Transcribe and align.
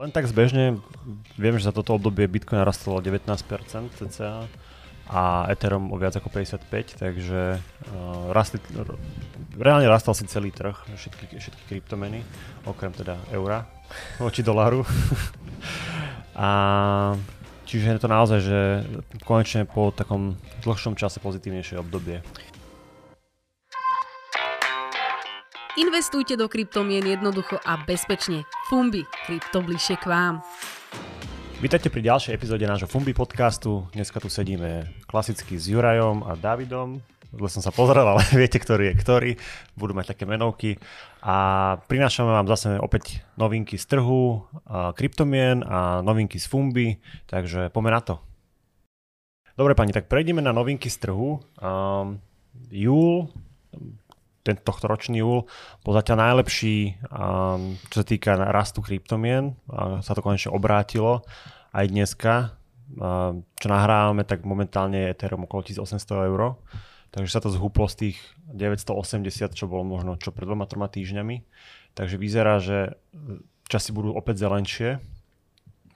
Len 0.00 0.08
tak 0.08 0.24
zbežne, 0.24 0.80
viem, 1.36 1.60
že 1.60 1.68
za 1.68 1.76
toto 1.76 1.92
obdobie 1.92 2.24
Bitcoin 2.24 2.64
narastol 2.64 2.96
o 2.96 3.04
19% 3.04 3.20
cca 4.00 4.48
a 5.12 5.44
Ethereum 5.52 5.92
o 5.92 6.00
viac 6.00 6.16
ako 6.16 6.32
55, 6.32 6.96
takže 6.96 7.60
uh, 7.60 8.32
rastli, 8.32 8.64
reálne 9.60 9.84
rastal 9.84 10.16
si 10.16 10.24
celý 10.24 10.56
trh, 10.56 10.72
všetky, 10.96 11.36
všetky 11.36 11.62
kryptomeny, 11.68 12.24
okrem 12.64 12.96
teda 12.96 13.20
eura 13.28 13.68
voči 14.16 14.40
doláru. 14.40 14.88
a 16.32 16.48
čiže 17.68 17.92
je 17.92 18.00
to 18.00 18.08
naozaj, 18.08 18.38
že 18.40 18.58
konečne 19.28 19.68
po 19.68 19.92
takom 19.92 20.40
dlhšom 20.64 20.96
čase 20.96 21.20
pozitívnejšie 21.20 21.76
obdobie. 21.76 22.24
Investujte 25.80 26.36
do 26.36 26.44
kryptomien 26.44 27.00
jednoducho 27.00 27.56
a 27.56 27.80
bezpečne. 27.80 28.44
Fumbi, 28.68 29.00
krypto 29.24 29.64
bližšie 29.64 29.96
k 29.96 30.12
vám. 30.12 30.44
Vítajte 31.64 31.88
pri 31.88 32.04
ďalšej 32.04 32.36
epizóde 32.36 32.68
nášho 32.68 32.84
Fumbi 32.84 33.16
podcastu. 33.16 33.88
Dneska 33.96 34.20
tu 34.20 34.28
sedíme 34.28 34.92
klasicky 35.08 35.56
s 35.56 35.72
Jurajom 35.72 36.20
a 36.28 36.36
Davidom. 36.36 37.00
Zle 37.32 37.48
som 37.48 37.64
sa 37.64 37.72
pozrel, 37.72 38.04
ale 38.04 38.20
viete, 38.44 38.60
ktorý 38.60 38.92
je 38.92 38.94
ktorý. 39.00 39.30
Budú 39.72 39.96
mať 39.96 40.12
také 40.12 40.28
menovky. 40.28 40.76
A 41.24 41.80
prinášame 41.88 42.28
vám 42.28 42.44
zase 42.52 42.76
opäť 42.76 43.24
novinky 43.40 43.80
z 43.80 43.88
trhu, 43.88 44.44
a 44.68 44.92
kryptomien 44.92 45.64
a 45.64 46.04
novinky 46.04 46.36
z 46.36 46.44
Fumbi. 46.44 47.00
Takže 47.24 47.72
poďme 47.72 47.96
na 47.96 48.04
to. 48.04 48.14
Dobre 49.56 49.72
pani, 49.72 49.96
tak 49.96 50.12
prejdeme 50.12 50.44
na 50.44 50.52
novinky 50.52 50.92
z 50.92 51.08
trhu. 51.08 51.40
Um, 51.56 52.20
júl, 52.68 53.32
ten 54.40 54.56
tohto 54.56 54.88
ročný 54.88 55.20
júl 55.20 55.44
bol 55.84 55.92
zatiaľ 55.92 56.32
najlepší, 56.32 56.96
čo 57.92 57.96
sa 58.00 58.06
týka 58.06 58.36
rastu 58.36 58.80
kryptomien. 58.80 59.52
Sa 60.00 60.12
to 60.16 60.24
konečne 60.24 60.52
obrátilo 60.52 61.24
aj 61.76 61.84
dneska. 61.86 62.32
Uh, 62.90 63.46
čo 63.54 63.70
nahrávame, 63.70 64.26
tak 64.26 64.42
momentálne 64.42 64.98
je 64.98 65.14
Ethereum 65.14 65.46
okolo 65.46 65.62
1800 65.62 66.26
eur. 66.26 66.58
Takže 67.14 67.30
sa 67.30 67.42
to 67.42 67.50
zhúplo 67.50 67.86
z 67.86 67.94
tých 68.10 68.18
980, 68.50 69.54
čo 69.54 69.70
bolo 69.70 69.82
možno 69.82 70.18
čo 70.18 70.34
pred 70.34 70.46
dvoma, 70.46 70.66
troma 70.66 70.90
týždňami. 70.90 71.42
Takže 71.94 72.18
vyzerá, 72.18 72.62
že 72.62 72.98
časy 73.66 73.90
budú 73.90 74.14
opäť 74.14 74.46
zelenšie. 74.46 75.02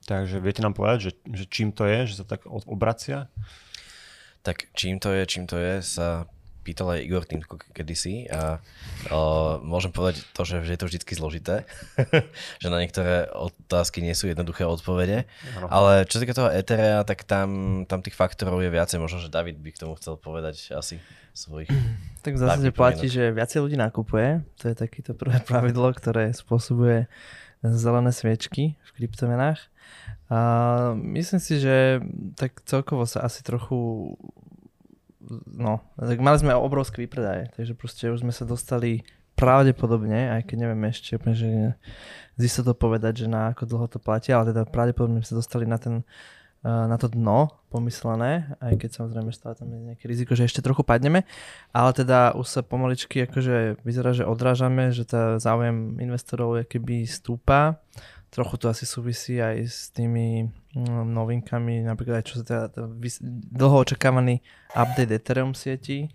Takže 0.06 0.42
viete 0.42 0.62
nám 0.62 0.74
povedať, 0.74 1.10
že, 1.10 1.12
že 1.30 1.44
čím 1.50 1.70
to 1.70 1.86
je, 1.86 2.10
že 2.10 2.14
sa 2.22 2.26
tak 2.26 2.46
obracia? 2.46 3.30
Tak 4.42 4.74
čím 4.74 4.98
to 4.98 5.14
je, 5.14 5.22
čím 5.24 5.46
to 5.46 5.56
je, 5.56 5.80
sa 5.80 6.26
pýtal 6.64 6.96
aj 6.96 7.04
Igor 7.04 7.28
Týmko 7.28 7.60
kedysi 7.76 8.24
a 8.32 8.64
o, 9.12 9.60
môžem 9.60 9.92
povedať 9.92 10.24
to, 10.32 10.48
že 10.48 10.64
je 10.64 10.80
to 10.80 10.88
vždy 10.88 11.04
zložité, 11.04 11.68
že 12.62 12.68
na 12.72 12.80
niektoré 12.80 13.28
otázky 13.28 14.00
nie 14.00 14.16
sú 14.16 14.32
jednoduché 14.32 14.64
odpovede, 14.64 15.28
no. 15.60 15.68
ale 15.68 16.08
čo 16.08 16.16
sa 16.16 16.22
týka 16.24 16.32
toho 16.32 16.48
Etherea, 16.48 17.04
tak 17.04 17.28
tam, 17.28 17.84
tam 17.84 18.00
tých 18.00 18.16
faktorov 18.16 18.64
je 18.64 18.72
viacej, 18.72 18.96
možno, 18.96 19.20
že 19.20 19.28
David 19.28 19.60
by 19.60 19.70
k 19.76 19.80
tomu 19.84 19.94
chcel 20.00 20.16
povedať 20.16 20.72
asi 20.72 20.96
svojich. 21.36 21.68
Tak 22.24 22.40
v 22.40 22.40
zásade 22.40 22.72
platí, 22.72 23.12
že 23.12 23.36
viacej 23.36 23.60
ľudí 23.60 23.76
nakupuje, 23.76 24.40
to 24.56 24.72
je 24.72 24.74
takéto 24.80 25.12
prvé 25.12 25.44
pravidlo, 25.50 25.92
ktoré 25.92 26.32
spôsobuje 26.32 27.04
zelené 27.60 28.16
sviečky 28.16 28.80
v 28.80 28.90
kryptomenách. 28.96 29.60
A 30.32 30.38
myslím 30.96 31.40
si, 31.40 31.60
že 31.60 32.00
tak 32.40 32.64
celkovo 32.64 33.04
sa 33.04 33.28
asi 33.28 33.44
trochu 33.44 34.16
no, 35.46 35.80
tak 35.96 36.18
mali 36.20 36.36
sme 36.38 36.52
obrovské 36.54 37.02
výpredaje, 37.04 37.50
takže 37.56 37.72
proste 37.74 38.10
už 38.12 38.24
sme 38.24 38.32
sa 38.32 38.44
dostali 38.44 39.04
pravdepodobne, 39.34 40.30
aj 40.38 40.46
keď 40.46 40.56
neviem 40.56 40.82
ešte 40.86 41.18
úplne, 41.18 41.34
že 41.34 41.50
zisto 42.38 42.62
to 42.62 42.72
povedať, 42.74 43.26
že 43.26 43.28
na 43.30 43.50
ako 43.50 43.66
dlho 43.66 43.86
to 43.90 43.98
platí, 43.98 44.30
ale 44.30 44.54
teda 44.54 44.66
pravdepodobne 44.66 45.22
sa 45.26 45.34
dostali 45.34 45.66
na 45.66 45.78
ten 45.78 46.06
eh, 46.62 46.86
na 46.86 46.94
to 46.94 47.10
dno 47.10 47.50
pomyslené, 47.68 48.54
aj 48.62 48.78
keď 48.78 48.90
samozrejme 49.02 49.30
stále 49.34 49.58
tam 49.58 49.68
je 49.74 49.78
nejaké 49.90 50.06
riziko, 50.06 50.38
že 50.38 50.46
ešte 50.46 50.62
trochu 50.62 50.86
padneme, 50.86 51.26
ale 51.74 51.90
teda 51.90 52.38
už 52.38 52.46
sa 52.46 52.60
pomaličky 52.62 53.26
akože 53.26 53.82
vyzerá, 53.82 54.14
že 54.14 54.22
odrážame, 54.22 54.94
že 54.94 55.02
tá 55.02 55.42
záujem 55.42 55.98
investorov 55.98 56.62
keby 56.70 57.02
stúpa 57.10 57.82
trochu 58.34 58.58
to 58.58 58.66
asi 58.66 58.82
súvisí 58.82 59.38
aj 59.38 59.56
s 59.62 59.94
tými 59.94 60.50
mm, 60.74 61.06
novinkami, 61.06 61.86
napríklad 61.86 62.18
aj 62.20 62.26
čo 62.26 62.34
sa 62.42 62.44
teda 62.44 62.66
dlho 63.54 63.76
očakávaný 63.86 64.42
update 64.74 65.14
Ethereum 65.14 65.54
sieti. 65.54 66.10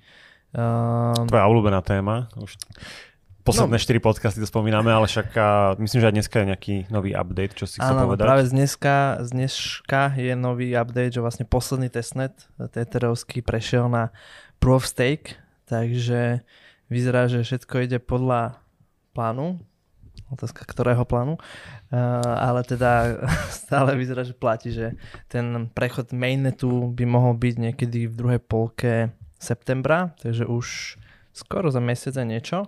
Um, 0.52 1.24
Tvoja 1.31 1.47
obľúbená 1.47 1.79
téma. 1.79 2.28
Už 2.35 2.59
posledné 3.47 3.79
no, 3.79 3.85
4 3.88 4.03
podcasty 4.03 4.40
to 4.44 4.52
spomíname, 4.52 4.91
ale 4.91 5.08
však 5.08 5.28
a, 5.40 5.74
myslím, 5.79 6.00
že 6.03 6.08
aj 6.12 6.16
dneska 6.19 6.35
je 6.38 6.46
nejaký 6.52 6.75
nový 6.91 7.12
update, 7.16 7.56
čo 7.56 7.66
si 7.66 7.79
chcel 7.79 7.96
povedať. 7.96 8.25
práve 8.28 8.44
z 8.46 8.52
dneska, 8.52 8.96
z 9.24 9.29
dneska 9.31 10.02
je 10.19 10.34
nový 10.35 10.75
update, 10.75 11.16
že 11.16 11.24
vlastne 11.24 11.46
posledný 11.47 11.88
testnet 11.88 12.35
Ethereumský 12.59 13.40
prešiel 13.41 13.88
na 13.88 14.12
Proof 14.59 14.84
of 14.84 14.91
Stake, 14.91 15.40
takže 15.66 16.44
vyzerá, 16.91 17.31
že 17.31 17.47
všetko 17.47 17.75
ide 17.88 17.97
podľa 18.03 18.59
plánu, 19.16 19.63
otázka 20.29 20.66
ktorého 20.66 21.03
plánu, 21.06 21.35
uh, 21.35 21.41
ale 22.23 22.62
teda 22.66 23.22
stále 23.66 23.97
vyzerá, 23.97 24.22
že 24.23 24.38
platí, 24.38 24.69
že 24.73 24.95
ten 25.28 25.69
prechod 25.73 26.13
mainnetu 26.13 26.90
by 26.94 27.06
mohol 27.06 27.34
byť 27.35 27.56
niekedy 27.57 28.09
v 28.09 28.13
druhej 28.13 28.41
polke 28.41 29.13
septembra, 29.41 30.13
takže 30.22 30.45
už 30.45 30.97
skoro 31.34 31.72
za 31.72 31.79
mesiac 31.79 32.13
a 32.19 32.28
niečo. 32.28 32.67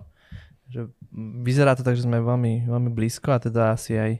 Že 0.72 0.88
vyzerá 1.44 1.76
to 1.76 1.84
tak, 1.84 2.00
že 2.00 2.08
sme 2.08 2.24
veľmi, 2.24 2.64
veľmi 2.64 2.90
blízko 2.96 3.36
a 3.36 3.42
teda 3.42 3.76
asi 3.76 3.92
aj 3.92 4.12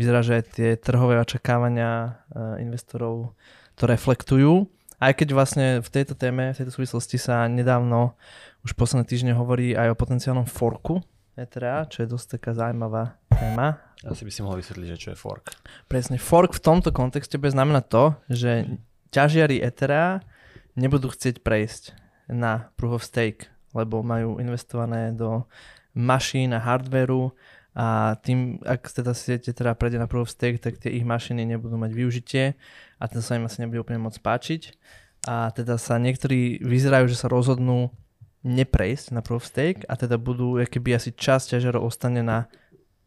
vyzerá, 0.00 0.24
že 0.24 0.40
aj 0.40 0.44
tie 0.56 0.70
trhové 0.80 1.20
očakávania 1.20 2.24
uh, 2.32 2.56
investorov 2.56 3.36
to 3.76 3.84
reflektujú. 3.84 4.64
Aj 5.00 5.12
keď 5.16 5.28
vlastne 5.32 5.66
v 5.80 5.88
tejto 5.88 6.12
téme, 6.12 6.52
v 6.52 6.58
tejto 6.60 6.72
súvislosti 6.76 7.16
sa 7.16 7.48
nedávno 7.48 8.16
už 8.64 8.76
posledné 8.76 9.08
týždne 9.08 9.32
hovorí 9.32 9.72
aj 9.72 9.92
o 9.92 9.98
potenciálnom 9.98 10.44
forku 10.44 11.00
Etherea, 11.40 11.88
čo 11.88 12.04
je 12.04 12.12
dosť 12.12 12.36
taká 12.36 12.52
zaujímavá 12.52 13.16
téma. 13.32 13.80
Asi 14.04 14.28
by 14.28 14.32
si 14.32 14.44
mohol 14.44 14.60
vysvetliť, 14.60 14.88
že 14.92 15.00
čo 15.00 15.08
je 15.12 15.18
fork. 15.18 15.56
Presne, 15.88 16.20
fork 16.20 16.52
v 16.52 16.60
tomto 16.60 16.92
kontexte 16.92 17.40
bude 17.40 17.56
znamenať 17.56 17.84
to, 17.88 18.04
že 18.28 18.52
ťažiari 19.12 19.64
Etherea 19.64 20.20
nebudú 20.76 21.08
chcieť 21.08 21.40
prejsť 21.40 21.96
na 22.28 22.68
Proof 22.76 23.00
of 23.00 23.04
Stake, 23.04 23.48
lebo 23.72 24.04
majú 24.04 24.36
investované 24.36 25.16
do 25.16 25.48
mašín 25.96 26.52
a 26.54 26.60
hardveru 26.60 27.34
a 27.70 28.18
tým, 28.18 28.58
ak 28.66 28.90
teda 28.90 29.14
siete 29.14 29.54
teda 29.54 29.78
prejde 29.78 29.98
na 30.02 30.10
Proof 30.10 30.30
of 30.30 30.34
Stake, 30.34 30.58
tak 30.58 30.78
tie 30.82 30.90
ich 30.90 31.06
mašiny 31.06 31.46
nebudú 31.46 31.78
mať 31.78 31.90
využitie 31.94 32.44
a 32.98 33.04
to 33.08 33.22
sa 33.22 33.38
im 33.38 33.46
asi 33.46 33.62
nebude 33.62 33.80
úplne 33.80 34.02
môcť 34.02 34.20
páčiť. 34.20 34.62
A 35.28 35.52
teda 35.52 35.76
sa 35.76 36.00
niektorí 36.00 36.64
vyzerajú, 36.64 37.04
že 37.12 37.20
sa 37.20 37.28
rozhodnú 37.28 37.92
neprejsť 38.40 39.12
na 39.12 39.20
Proof 39.20 39.44
of 39.44 39.50
Stake 39.50 39.84
a 39.84 39.94
teda 39.96 40.16
budú, 40.16 40.56
keby 40.56 40.96
asi 40.96 41.12
časť 41.12 41.56
ťažerov 41.56 41.84
ostane 41.84 42.24
na 42.24 42.48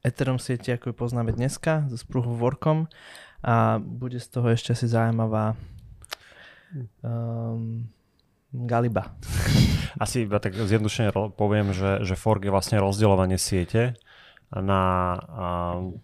Ethereum 0.04 0.38
sieti, 0.38 0.70
ako 0.70 0.92
ju 0.92 0.96
poznáme 0.96 1.32
dneska, 1.34 1.88
so 1.90 2.06
Proof 2.06 2.28
of 2.28 2.38
Workom 2.38 2.92
a 3.42 3.80
bude 3.80 4.20
z 4.20 4.28
toho 4.30 4.52
ešte 4.52 4.76
asi 4.76 4.86
zaujímavá 4.92 5.56
um, 7.02 7.88
galiba. 8.54 9.16
Asi 10.04 10.26
iba 10.26 10.42
tak 10.42 10.58
zjednodušene 10.58 11.14
poviem, 11.38 11.70
že, 11.70 12.02
že 12.02 12.18
fork 12.18 12.42
je 12.42 12.50
vlastne 12.50 12.82
rozdeľovanie 12.82 13.38
siete 13.38 13.94
na 14.50 15.14
um, 15.30 16.02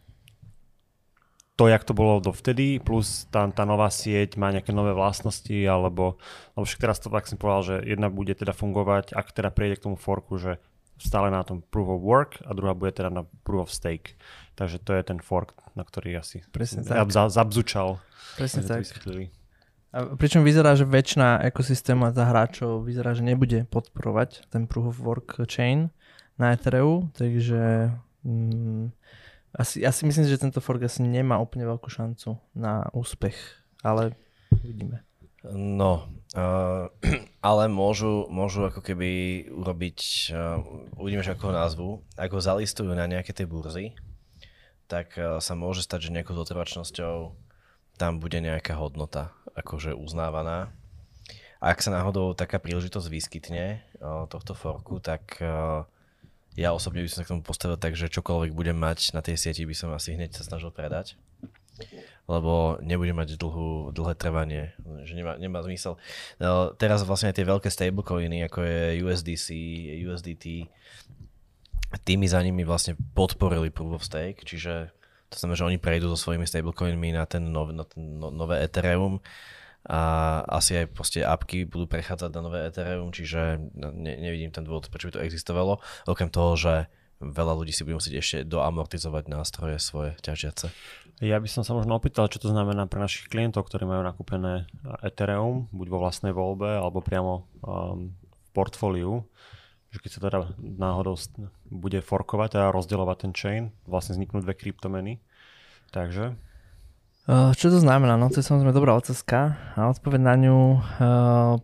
to, 1.60 1.68
jak 1.68 1.84
to 1.84 1.92
bolo 1.92 2.24
dovtedy, 2.24 2.80
plus 2.80 3.28
tá, 3.28 3.44
tá 3.52 3.68
nová 3.68 3.92
sieť 3.92 4.40
má 4.40 4.48
nejaké 4.48 4.72
nové 4.72 4.96
vlastnosti, 4.96 5.52
alebo, 5.68 6.16
alebo 6.56 6.64
však 6.64 6.80
teraz 6.80 7.04
to 7.04 7.12
tak 7.12 7.28
som 7.28 7.36
povedal, 7.36 7.62
že 7.68 7.76
jedna 7.84 8.08
bude 8.08 8.32
teda 8.32 8.56
fungovať, 8.56 9.12
ak 9.12 9.36
teda 9.36 9.52
prejde 9.52 9.76
k 9.76 9.92
tomu 9.92 10.00
forku, 10.00 10.40
že 10.40 10.56
stále 10.96 11.28
na 11.28 11.44
tom 11.44 11.60
proof 11.60 12.00
of 12.00 12.00
work 12.00 12.40
a 12.48 12.56
druhá 12.56 12.72
bude 12.72 12.96
teda 12.96 13.12
na 13.12 13.28
proof 13.44 13.68
of 13.68 13.76
stake. 13.76 14.16
Takže 14.56 14.80
to 14.80 14.96
je 14.96 15.04
ten 15.04 15.20
fork, 15.20 15.52
na 15.76 15.84
ktorý 15.84 16.24
asi 16.24 16.48
Presne 16.56 16.88
ja 16.88 17.04
tak. 17.04 17.12
zabzučal. 17.12 18.00
Presne 18.40 18.64
tak. 18.64 18.88
A 19.92 20.16
pričom 20.16 20.48
vyzerá, 20.48 20.80
že 20.80 20.88
väčšina 20.88 21.44
ekosystému 21.52 22.08
a 22.08 22.12
hráčov 22.16 22.88
vyzerá, 22.88 23.12
že 23.12 23.28
nebude 23.28 23.68
podporovať 23.68 24.48
ten 24.48 24.64
proof 24.64 24.96
of 24.96 25.04
work 25.04 25.44
chain 25.52 25.92
na 26.40 26.56
Ethereum, 26.56 27.12
takže 27.20 27.92
mm, 28.24 28.96
asi, 29.58 30.06
myslím 30.06 30.26
si, 30.26 30.32
že 30.32 30.42
tento 30.42 30.62
fork 30.62 30.86
asi 30.86 31.02
nemá 31.02 31.42
úplne 31.42 31.66
veľkú 31.66 31.90
šancu 31.90 32.38
na 32.54 32.86
úspech, 32.94 33.38
ale 33.82 34.14
uvidíme. 34.54 35.02
No, 35.48 36.12
uh, 36.36 36.92
ale 37.50 37.72
môžu, 37.72 38.28
môžu 38.28 38.68
ako 38.68 38.84
keby 38.84 39.10
urobiť, 39.50 40.00
uh, 40.36 40.60
uvidíme, 41.00 41.24
že 41.24 41.34
ako 41.34 41.44
ho 41.50 41.54
názvu, 41.56 41.90
ako 42.20 42.44
zalistujú 42.44 42.92
na 42.92 43.08
nejaké 43.08 43.32
tie 43.32 43.48
burzy, 43.48 43.96
tak 44.92 45.16
uh, 45.16 45.40
sa 45.40 45.54
môže 45.56 45.82
stať, 45.82 46.10
že 46.10 46.14
nejakou 46.14 46.36
zotrvačnosťou 46.36 47.34
tam 47.96 48.20
bude 48.20 48.40
nejaká 48.40 48.76
hodnota 48.76 49.32
akože 49.56 49.96
uznávaná. 49.96 50.72
Ak 51.60 51.84
sa 51.84 51.92
náhodou 51.92 52.32
taká 52.36 52.56
príležitosť 52.56 53.08
vyskytne 53.12 53.84
uh, 54.00 54.28
tohto 54.32 54.56
forku, 54.56 55.04
tak 55.04 55.40
uh, 55.44 55.84
ja 56.60 56.76
osobne 56.76 57.00
by 57.00 57.08
som 57.08 57.24
sa 57.24 57.26
k 57.26 57.32
tomu 57.32 57.42
postavil 57.42 57.80
tak, 57.80 57.96
že 57.96 58.12
čokoľvek 58.12 58.52
budem 58.52 58.76
mať 58.76 59.16
na 59.16 59.24
tej 59.24 59.40
sieti, 59.40 59.64
by 59.64 59.72
som 59.72 59.96
asi 59.96 60.20
hneď 60.20 60.36
sa 60.36 60.44
snažil 60.44 60.76
predať 60.76 61.16
lebo 62.30 62.78
nebude 62.86 63.10
mať 63.16 63.42
dlhú, 63.42 63.90
dlhé 63.90 64.14
trvanie, 64.14 64.76
že 65.02 65.18
nemá, 65.18 65.40
nemá 65.42 65.66
zmysel. 65.66 65.98
No, 66.38 66.76
teraz 66.78 67.02
vlastne 67.02 67.34
aj 67.34 67.42
tie 67.42 67.48
veľké 67.48 67.70
stablecoiny, 67.74 68.46
ako 68.46 68.60
je 68.62 68.82
USDC, 69.02 69.48
USDT, 70.06 70.46
tými 72.06 72.30
za 72.30 72.40
nimi 72.46 72.62
vlastne 72.62 72.94
podporili 73.18 73.74
Proof 73.74 73.98
of 73.98 74.06
Stake, 74.06 74.46
čiže 74.46 74.94
to 75.34 75.36
znamená, 75.42 75.58
že 75.58 75.68
oni 75.74 75.78
prejdú 75.82 76.06
so 76.14 76.18
svojimi 76.22 76.46
stablecoinmi 76.46 77.18
na 77.18 77.26
ten, 77.26 77.50
nov, 77.50 77.74
na 77.74 77.86
ten 77.86 78.22
no, 78.22 78.30
nové 78.30 78.62
Ethereum 78.62 79.22
a 79.88 80.00
asi 80.60 80.84
aj 80.84 80.92
proste 80.92 81.20
apky 81.24 81.64
budú 81.64 81.88
prechádzať 81.88 82.30
na 82.36 82.42
nové 82.44 82.60
Ethereum, 82.68 83.16
čiže 83.16 83.62
ne, 83.80 84.14
nevidím 84.20 84.52
ten 84.52 84.68
dôvod, 84.68 84.92
prečo 84.92 85.08
by 85.08 85.20
to 85.20 85.24
existovalo, 85.24 85.80
okrem 86.04 86.28
toho, 86.28 86.60
že 86.60 86.74
veľa 87.20 87.54
ľudí 87.60 87.76
si 87.76 87.84
bude 87.84 88.00
musieť 88.00 88.16
ešte 88.20 88.38
doamortizovať 88.48 89.24
nástroje 89.28 89.80
svoje 89.80 90.16
ťažiace. 90.24 90.72
Ja 91.20 91.36
by 91.36 91.52
som 91.52 91.68
sa 91.68 91.76
možno 91.76 92.00
opýtal, 92.00 92.32
čo 92.32 92.40
to 92.40 92.48
znamená 92.48 92.88
pre 92.88 93.04
našich 93.04 93.28
klientov, 93.28 93.68
ktorí 93.68 93.84
majú 93.84 94.08
nakúpené 94.08 94.72
Ethereum, 95.04 95.68
buď 95.76 95.88
vo 95.92 96.00
vlastnej 96.00 96.32
voľbe, 96.32 96.80
alebo 96.80 97.04
priamo 97.04 97.44
um, 97.60 98.16
v 98.16 98.50
portfóliu, 98.56 99.28
že 99.92 100.00
keď 100.00 100.12
sa 100.16 100.20
teda 100.24 100.40
náhodou 100.60 101.20
bude 101.68 102.00
forkovať 102.00 102.56
a 102.56 102.72
rozdielovať 102.72 103.18
ten 103.20 103.34
chain, 103.36 103.64
vlastne 103.84 104.16
vzniknú 104.16 104.40
dve 104.40 104.56
kryptomeny. 104.56 105.20
Takže 105.92 106.40
čo 107.30 107.70
to 107.70 107.78
znamená? 107.78 108.18
No 108.18 108.34
to 108.34 108.42
je 108.42 108.48
samozrejme 108.50 108.74
dobrá 108.74 108.98
otázka. 108.98 109.54
A 109.78 109.94
odpoveď 109.94 110.22
na 110.22 110.36
ňu 110.40 110.58
uh, 110.58 110.82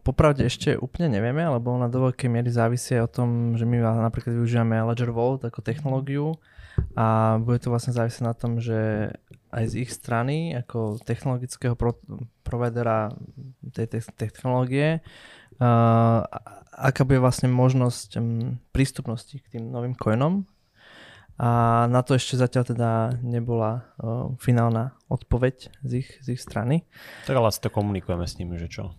popravde 0.06 0.45
ešte 0.45 0.77
úplne 0.77 1.17
nevieme, 1.17 1.41
lebo 1.41 1.73
ona 1.73 1.89
do 1.89 2.06
veľkej 2.06 2.29
miery 2.29 2.53
závisí 2.53 2.94
o 3.01 3.09
tom, 3.09 3.57
že 3.57 3.65
my 3.65 3.81
napríklad 3.81 4.38
využívame 4.38 4.77
Ledger 4.85 5.09
Vault 5.09 5.41
ako 5.41 5.65
technológiu. 5.65 6.38
A 6.94 7.39
bude 7.41 7.57
to 7.57 7.73
vlastne 7.73 7.97
závisieť 7.97 8.23
na 8.29 8.35
tom, 8.38 8.62
že 8.62 9.09
aj 9.50 9.63
z 9.71 9.73
ich 9.88 9.91
strany 9.95 10.53
ako 10.53 11.00
technologického 11.01 11.73
pro, 11.73 11.95
providera 12.44 13.15
tej 13.71 13.88
te- 13.88 14.13
technológie 14.19 15.00
uh, 15.63 16.19
aká 16.75 17.07
bude 17.07 17.23
vlastne 17.23 17.47
možnosť 17.47 18.19
um, 18.19 18.59
prístupnosti 18.75 19.39
k 19.39 19.57
tým 19.57 19.71
novým 19.71 19.95
coinom 19.95 20.44
a 21.35 21.83
na 21.91 21.99
to 21.99 22.15
ešte 22.15 22.39
zatiaľ 22.39 22.63
teda 22.63 22.91
nebola 23.19 23.91
uh, 23.99 24.31
finálna 24.39 24.95
odpoveď 25.11 25.83
z 25.83 25.91
ich, 25.99 26.09
z 26.23 26.39
ich 26.39 26.41
strany. 26.41 26.87
Tak 27.27 27.35
ale 27.35 27.51
si 27.51 27.59
to 27.59 27.67
komunikujeme 27.67 28.23
s 28.23 28.39
nimi, 28.39 28.55
že 28.55 28.71
čo? 28.71 28.95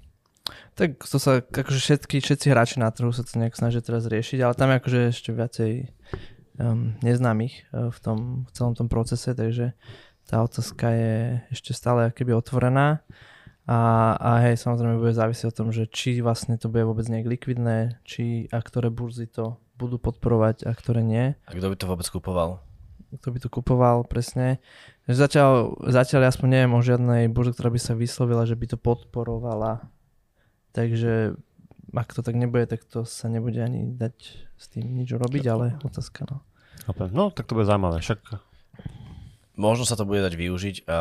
Tak 0.76 1.00
to 1.00 1.16
sa, 1.16 1.40
akože 1.40 1.80
všetky, 1.80 2.20
všetci 2.20 2.52
hráči 2.52 2.76
na 2.78 2.92
trhu 2.92 3.10
sa 3.10 3.24
to 3.24 3.40
nejak 3.40 3.56
snažia 3.56 3.80
teraz 3.80 4.04
riešiť, 4.06 4.38
ale 4.44 4.54
tam 4.54 4.68
je 4.68 4.78
akože 4.78 5.00
ešte 5.10 5.30
viacej 5.32 5.72
um, 6.60 6.94
neznámych 7.00 7.72
uh, 7.72 7.88
v 7.88 7.98
tom 8.04 8.18
v 8.44 8.50
celom 8.52 8.76
tom 8.76 8.92
procese, 8.92 9.32
takže 9.32 9.72
tá 10.28 10.44
otázka 10.44 10.86
je 10.92 11.16
ešte 11.54 11.72
stále 11.72 12.12
keby 12.12 12.36
otvorená. 12.36 13.00
A, 13.66 14.14
a 14.14 14.30
hej, 14.46 14.62
samozrejme 14.62 15.02
bude 15.02 15.10
závisieť 15.10 15.50
o 15.50 15.56
tom, 15.58 15.68
že 15.74 15.90
či 15.90 16.22
vlastne 16.22 16.54
to 16.54 16.70
bude 16.70 16.86
vôbec 16.86 17.10
nejak 17.10 17.26
likvidné, 17.26 17.98
či 18.06 18.46
a 18.54 18.62
ktoré 18.62 18.94
burzy 18.94 19.26
to 19.26 19.58
budú 19.74 19.98
podporovať 19.98 20.62
a 20.64 20.72
ktoré 20.72 21.02
nie. 21.02 21.34
A 21.46 21.50
kto 21.50 21.74
by 21.74 21.76
to 21.76 21.90
vôbec 21.90 22.06
kupoval? 22.06 22.62
Kto 23.18 23.28
by 23.34 23.38
to 23.42 23.48
kupoval, 23.50 24.06
presne. 24.06 24.62
Zatiaľ, 25.10 25.82
zatiaľ 25.82 26.30
aspoň 26.30 26.46
neviem 26.46 26.78
o 26.78 26.82
žiadnej 26.82 27.26
burze, 27.26 27.58
ktorá 27.58 27.74
by 27.74 27.80
sa 27.82 27.98
vyslovila, 27.98 28.46
že 28.46 28.54
by 28.54 28.66
to 28.70 28.78
podporovala. 28.78 29.82
Takže 30.70 31.34
ak 31.90 32.10
to 32.14 32.22
tak 32.22 32.38
nebude, 32.38 32.70
tak 32.70 32.86
to 32.86 33.02
sa 33.02 33.26
nebude 33.26 33.58
ani 33.58 33.82
dať 33.82 34.14
s 34.54 34.64
tým 34.70 34.94
nič 34.94 35.10
robiť, 35.10 35.44
ale 35.50 35.66
otázka 35.82 36.22
no. 36.30 36.38
No, 37.10 37.34
tak 37.34 37.50
to 37.50 37.58
bude 37.58 37.66
zaujímavé. 37.66 37.98
Však 37.98 38.20
Možno 39.56 39.88
sa 39.88 39.97
to 39.97 40.05
bude 40.05 40.20
dať 40.20 40.37
využiť 40.37 40.76
a 40.85 40.99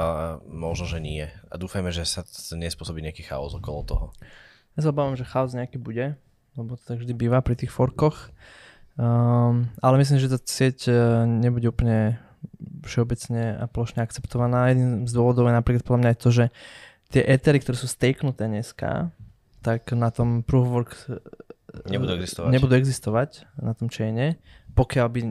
možno, 0.48 0.88
že 0.88 1.04
nie. 1.04 1.28
A 1.52 1.56
dúfajme, 1.60 1.92
že 1.92 2.08
sa 2.08 2.24
nespôsobí 2.56 3.04
nejaký 3.04 3.28
chaos 3.28 3.52
okolo 3.52 3.84
toho. 3.84 4.06
Ja 4.80 4.88
sa 4.88 4.96
obávam, 4.96 5.20
že 5.20 5.28
chaos 5.28 5.52
nejaký 5.52 5.76
bude, 5.76 6.16
lebo 6.56 6.80
to 6.80 6.84
tak 6.88 7.04
vždy 7.04 7.12
býva 7.16 7.44
pri 7.44 7.60
tých 7.60 7.72
forkoch. 7.72 8.32
Um, 8.96 9.68
ale 9.84 10.00
myslím, 10.00 10.24
že 10.24 10.32
tá 10.32 10.40
sieť 10.40 10.88
e, 10.88 10.96
nebude 11.28 11.68
úplne 11.68 12.16
všeobecne 12.88 13.60
a 13.60 13.68
plošne 13.68 14.00
akceptovaná. 14.00 14.72
Jedným 14.72 15.04
z 15.04 15.12
dôvodov 15.12 15.52
je 15.52 15.60
napríklad 15.60 15.84
podľa 15.84 16.00
mňa 16.00 16.10
aj 16.16 16.20
to, 16.24 16.30
že 16.32 16.46
tie 17.12 17.28
etery, 17.28 17.60
ktoré 17.60 17.76
sú 17.76 17.92
staknuté 17.92 18.48
dneska, 18.48 19.12
tak 19.60 19.92
na 19.92 20.16
tom 20.16 20.48
proof 20.48 20.64
of 20.64 20.72
work 20.72 20.92
e, 21.12 21.20
nebudú 21.92 22.16
existovať. 22.16 22.50
nebudú 22.56 22.74
existovať 22.80 23.30
na 23.60 23.76
tom 23.76 23.92
chaine, 23.92 24.40
pokiaľ 24.76 25.08
by 25.08 25.22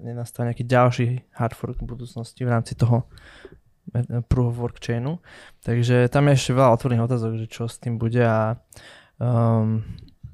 nenastal 0.00 0.48
nejaký 0.48 0.64
ďalší 0.64 1.06
hard 1.36 1.54
fork 1.54 1.78
v 1.78 1.92
budúcnosti 1.92 2.42
v 2.42 2.52
rámci 2.52 2.72
toho 2.74 3.04
e, 3.92 4.24
proof 4.24 4.56
of 4.56 4.56
work 4.56 4.76
chainu. 4.80 5.20
Takže 5.60 6.08
tam 6.08 6.32
je 6.32 6.40
ešte 6.40 6.56
veľa 6.56 6.74
otvorených 6.74 7.06
otázok, 7.06 7.32
že 7.44 7.46
čo 7.46 7.68
s 7.68 7.76
tým 7.76 8.00
bude 8.00 8.24
a 8.24 8.56
um, 9.20 9.84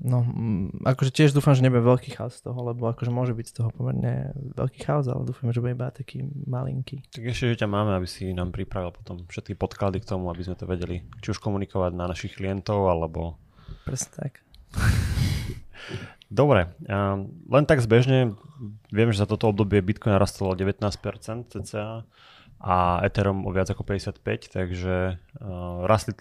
No, 0.02 0.26
mm, 0.26 0.82
akože 0.82 1.14
tiež 1.14 1.30
dúfam, 1.30 1.54
že 1.54 1.62
nebude 1.62 1.86
veľký 1.86 2.18
chaos 2.18 2.34
z 2.34 2.50
toho, 2.50 2.58
lebo 2.58 2.90
akože 2.90 3.14
môže 3.14 3.38
byť 3.38 3.46
z 3.46 3.54
toho 3.54 3.70
pomerne 3.70 4.34
veľký 4.34 4.82
chaos, 4.82 5.06
ale 5.06 5.22
dúfam, 5.22 5.54
že 5.54 5.62
bude 5.62 5.78
iba 5.78 5.94
taký 5.94 6.26
malinký. 6.26 7.06
Tak 7.14 7.22
ešte, 7.22 7.54
že 7.54 7.62
ťa 7.62 7.70
máme, 7.70 7.94
aby 7.94 8.10
si 8.10 8.34
nám 8.34 8.50
pripravil 8.50 8.90
potom 8.90 9.22
všetky 9.30 9.54
podklady 9.54 10.02
k 10.02 10.10
tomu, 10.10 10.26
aby 10.34 10.42
sme 10.42 10.58
to 10.58 10.66
vedeli 10.66 11.06
či 11.22 11.30
už 11.30 11.38
komunikovať 11.38 11.94
na 11.94 12.10
našich 12.10 12.34
klientov, 12.34 12.90
alebo... 12.90 13.38
Presne 13.86 14.10
tak. 14.26 14.42
Dobre, 16.32 16.72
len 17.52 17.64
tak 17.68 17.84
zbežne, 17.84 18.32
viem, 18.88 19.12
že 19.12 19.20
za 19.20 19.28
toto 19.28 19.52
obdobie 19.52 19.84
Bitcoin 19.84 20.16
narastlo 20.16 20.56
19% 20.56 20.80
cca 21.52 22.08
a 22.62 23.02
Ethereum 23.04 23.44
o 23.44 23.50
viac 23.52 23.68
ako 23.68 23.82
55, 23.84 24.54
takže 24.54 25.18
uh, 25.18 25.82
rastli, 25.84 26.14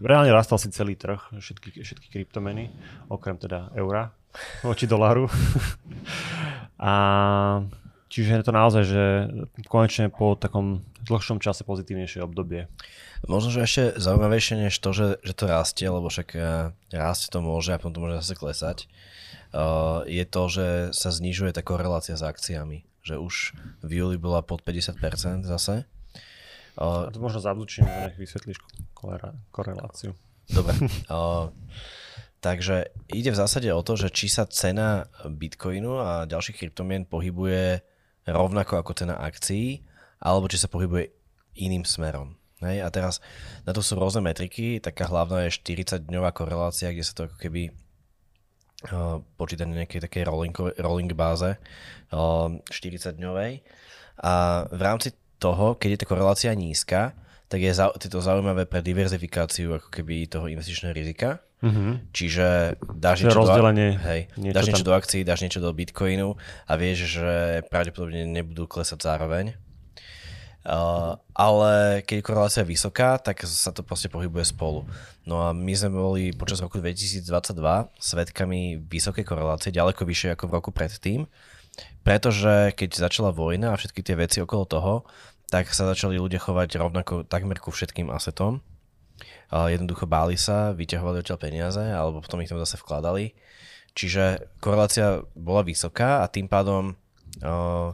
reálne 0.00 0.32
rastal 0.32 0.56
si 0.56 0.72
celý 0.72 0.96
trh, 0.96 1.38
všetky, 1.38 1.84
všetky 1.84 2.06
kryptomeny, 2.08 2.72
okrem 3.12 3.36
teda 3.36 3.70
eura 3.76 4.10
voči 4.64 4.88
doláru. 4.88 5.28
a 6.80 6.92
čiže 8.08 8.40
je 8.40 8.46
to 8.48 8.52
naozaj, 8.56 8.82
že 8.88 9.04
konečne 9.68 10.08
po 10.08 10.40
takom 10.40 10.80
dlhšom 11.04 11.36
čase 11.36 11.68
pozitívnejšie 11.68 12.24
obdobie. 12.24 12.72
Možno, 13.30 13.54
že 13.54 13.62
ešte 13.62 13.82
zaujímavejšie 14.02 14.66
než 14.66 14.74
to, 14.82 14.90
že, 14.90 15.22
že 15.22 15.32
to 15.34 15.44
rastie, 15.46 15.86
lebo 15.86 16.10
však 16.10 16.28
uh, 16.34 16.74
rásť 16.90 17.30
to 17.30 17.38
môže 17.38 17.70
a 17.70 17.78
potom 17.78 17.94
to 17.94 18.02
môže 18.02 18.18
zase 18.26 18.34
klesať, 18.34 18.78
uh, 19.54 20.02
je 20.10 20.24
to, 20.26 20.42
že 20.50 20.66
sa 20.90 21.14
znižuje 21.14 21.54
tá 21.54 21.62
korelácia 21.62 22.18
s 22.18 22.26
akciami 22.26 22.82
že 23.02 23.18
už 23.18 23.58
v 23.82 23.90
júli 23.98 24.16
bola 24.16 24.40
pod 24.46 24.62
50% 24.62 25.42
zase. 25.42 25.84
A 26.78 27.12
to 27.12 27.18
možno 27.20 27.42
zablučím, 27.42 27.84
nech 27.84 28.16
vysvetlíš 28.16 28.56
koreláciu. 29.52 30.16
Dobre. 30.48 30.72
Uh, 31.10 31.52
takže 32.46 32.88
ide 33.12 33.34
v 33.34 33.40
zásade 33.40 33.68
o 33.68 33.82
to, 33.84 33.98
že 33.98 34.08
či 34.08 34.30
sa 34.32 34.48
cena 34.48 35.10
Bitcoinu 35.26 36.00
a 36.00 36.24
ďalších 36.24 36.64
kryptomien 36.64 37.04
pohybuje 37.04 37.84
rovnako 38.24 38.80
ako 38.80 38.96
cena 38.96 39.20
akcií, 39.20 39.84
alebo 40.22 40.48
či 40.48 40.56
sa 40.56 40.70
pohybuje 40.70 41.12
iným 41.58 41.84
smerom. 41.84 42.38
Hej? 42.64 42.86
A 42.86 42.88
teraz 42.88 43.18
na 43.66 43.74
to 43.74 43.82
sú 43.82 43.98
rôzne 43.98 44.22
metriky, 44.22 44.78
taká 44.78 45.10
hlavná 45.10 45.46
je 45.46 45.58
40-dňová 45.58 46.30
korelácia, 46.32 46.94
kde 46.94 47.04
sa 47.04 47.14
to 47.14 47.26
ako 47.26 47.36
keby 47.38 47.74
počítať 49.38 49.66
na 49.70 49.82
nejakej 49.82 50.02
takej 50.02 50.22
rolling, 50.26 50.54
rolling 50.82 51.12
báze 51.14 51.54
40-dňovej. 52.10 53.62
A 54.22 54.32
v 54.68 54.82
rámci 54.82 55.14
toho, 55.38 55.78
keď 55.78 55.88
je 55.94 56.00
tá 56.02 56.06
korelácia 56.06 56.50
nízka, 56.54 57.14
tak 57.46 57.60
je, 57.60 57.72
je 57.74 58.10
to 58.10 58.24
zaujímavé 58.24 58.64
pre 58.64 58.80
diverzifikáciu 58.80 59.76
ako 59.76 59.88
keby 59.92 60.26
toho 60.26 60.48
investičného 60.48 60.94
rizika. 60.96 61.44
Mm-hmm. 61.62 62.10
Čiže 62.10 62.46
dáš 62.90 63.22
niečo, 63.22 63.46
do, 63.46 63.54
hej, 63.54 64.26
niečo 64.34 64.56
dáš 64.56 64.66
niečo 64.66 64.82
tam... 64.82 64.88
do 64.90 64.94
akcií, 64.98 65.20
dáš 65.22 65.40
niečo 65.46 65.62
do 65.62 65.70
bitcoinu 65.70 66.34
a 66.66 66.72
vieš, 66.74 67.22
že 67.22 67.62
pravdepodobne 67.70 68.26
nebudú 68.26 68.66
klesať 68.66 68.98
zároveň. 68.98 69.54
Uh, 70.62 71.18
ale 71.34 72.06
keď 72.06 72.22
je 72.22 72.26
korelácia 72.26 72.62
vysoká, 72.62 73.18
tak 73.18 73.42
sa 73.42 73.74
to 73.74 73.82
proste 73.82 74.06
pohybuje 74.06 74.46
spolu. 74.54 74.86
No 75.26 75.42
a 75.42 75.50
my 75.50 75.74
sme 75.74 75.90
boli 75.90 76.30
počas 76.30 76.62
roku 76.62 76.78
2022 76.78 77.26
svetkami 77.98 78.78
vysokej 78.86 79.26
korelácie, 79.26 79.74
ďaleko 79.74 80.06
vyššie 80.06 80.38
ako 80.38 80.44
v 80.46 80.54
roku 80.54 80.70
predtým, 80.70 81.26
pretože 82.06 82.78
keď 82.78 83.10
začala 83.10 83.34
vojna 83.34 83.74
a 83.74 83.78
všetky 83.78 84.06
tie 84.06 84.14
veci 84.14 84.38
okolo 84.38 84.62
toho, 84.62 84.94
tak 85.50 85.66
sa 85.74 85.90
začali 85.90 86.14
ľudia 86.22 86.38
chovať 86.38 86.78
rovnako 86.78 87.26
takmer 87.26 87.58
ku 87.58 87.74
všetkým 87.74 88.14
asetom. 88.14 88.62
Uh, 89.50 89.66
jednoducho 89.66 90.06
báli 90.06 90.38
sa, 90.38 90.70
vyťahovali 90.78 91.26
odtiaľ 91.26 91.38
peniaze, 91.42 91.82
alebo 91.82 92.22
potom 92.22 92.38
ich 92.38 92.48
tam 92.48 92.62
zase 92.62 92.78
vkladali. 92.78 93.34
Čiže 93.98 94.54
korelácia 94.62 95.26
bola 95.34 95.66
vysoká 95.66 96.22
a 96.22 96.30
tým 96.30 96.46
pádom 96.46 96.94
uh, 97.42 97.92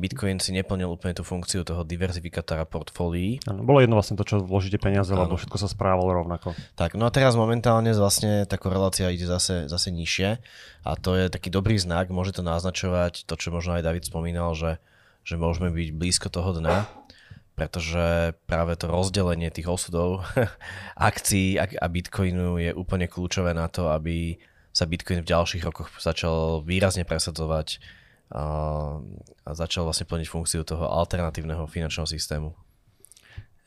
Bitcoin 0.00 0.40
si 0.40 0.56
neplnil 0.56 0.88
úplne 0.88 1.12
tú 1.12 1.20
funkciu 1.20 1.60
toho 1.60 1.84
diverzifikátora 1.84 2.64
portfólií. 2.64 3.44
Ano, 3.44 3.60
bolo 3.60 3.84
jedno 3.84 4.00
vlastne 4.00 4.16
to, 4.16 4.24
čo 4.24 4.40
vložíte 4.40 4.80
peniaze, 4.80 5.12
lebo 5.12 5.36
všetko 5.36 5.60
sa 5.60 5.68
správalo 5.68 6.16
rovnako. 6.16 6.56
Tak, 6.80 6.96
no 6.96 7.04
a 7.04 7.12
teraz 7.12 7.36
momentálne 7.36 7.92
vlastne 7.92 8.48
tá 8.48 8.56
korelácia 8.56 9.12
ide 9.12 9.28
zase, 9.28 9.68
zase 9.68 9.92
nižšie 9.92 10.40
a 10.88 10.90
to 10.96 11.20
je 11.20 11.28
taký 11.28 11.52
dobrý 11.52 11.76
znak, 11.76 12.08
môže 12.08 12.32
to 12.32 12.40
naznačovať 12.40 13.28
to, 13.28 13.34
čo 13.36 13.52
možno 13.52 13.76
aj 13.76 13.84
David 13.84 14.08
spomínal, 14.08 14.56
že, 14.56 14.80
že 15.22 15.36
môžeme 15.36 15.68
byť 15.68 15.88
blízko 15.92 16.32
toho 16.32 16.56
dna, 16.56 16.88
pretože 17.52 18.32
práve 18.48 18.72
to 18.80 18.88
rozdelenie 18.88 19.52
tých 19.52 19.68
osudov 19.68 20.24
akcií 20.96 21.60
a 21.60 21.86
Bitcoinu 21.92 22.56
je 22.56 22.72
úplne 22.72 23.04
kľúčové 23.04 23.52
na 23.52 23.68
to, 23.68 23.92
aby 23.92 24.40
sa 24.70 24.86
Bitcoin 24.86 25.20
v 25.20 25.30
ďalších 25.30 25.66
rokoch 25.66 25.90
začal 25.98 26.62
výrazne 26.62 27.02
presadzovať 27.02 27.99
a, 28.30 28.44
a 29.44 29.50
začal 29.52 29.82
vlastne 29.86 30.06
plniť 30.06 30.28
funkciu 30.30 30.62
toho 30.62 30.86
alternatívneho 30.86 31.66
finančného 31.66 32.06
systému. 32.06 32.54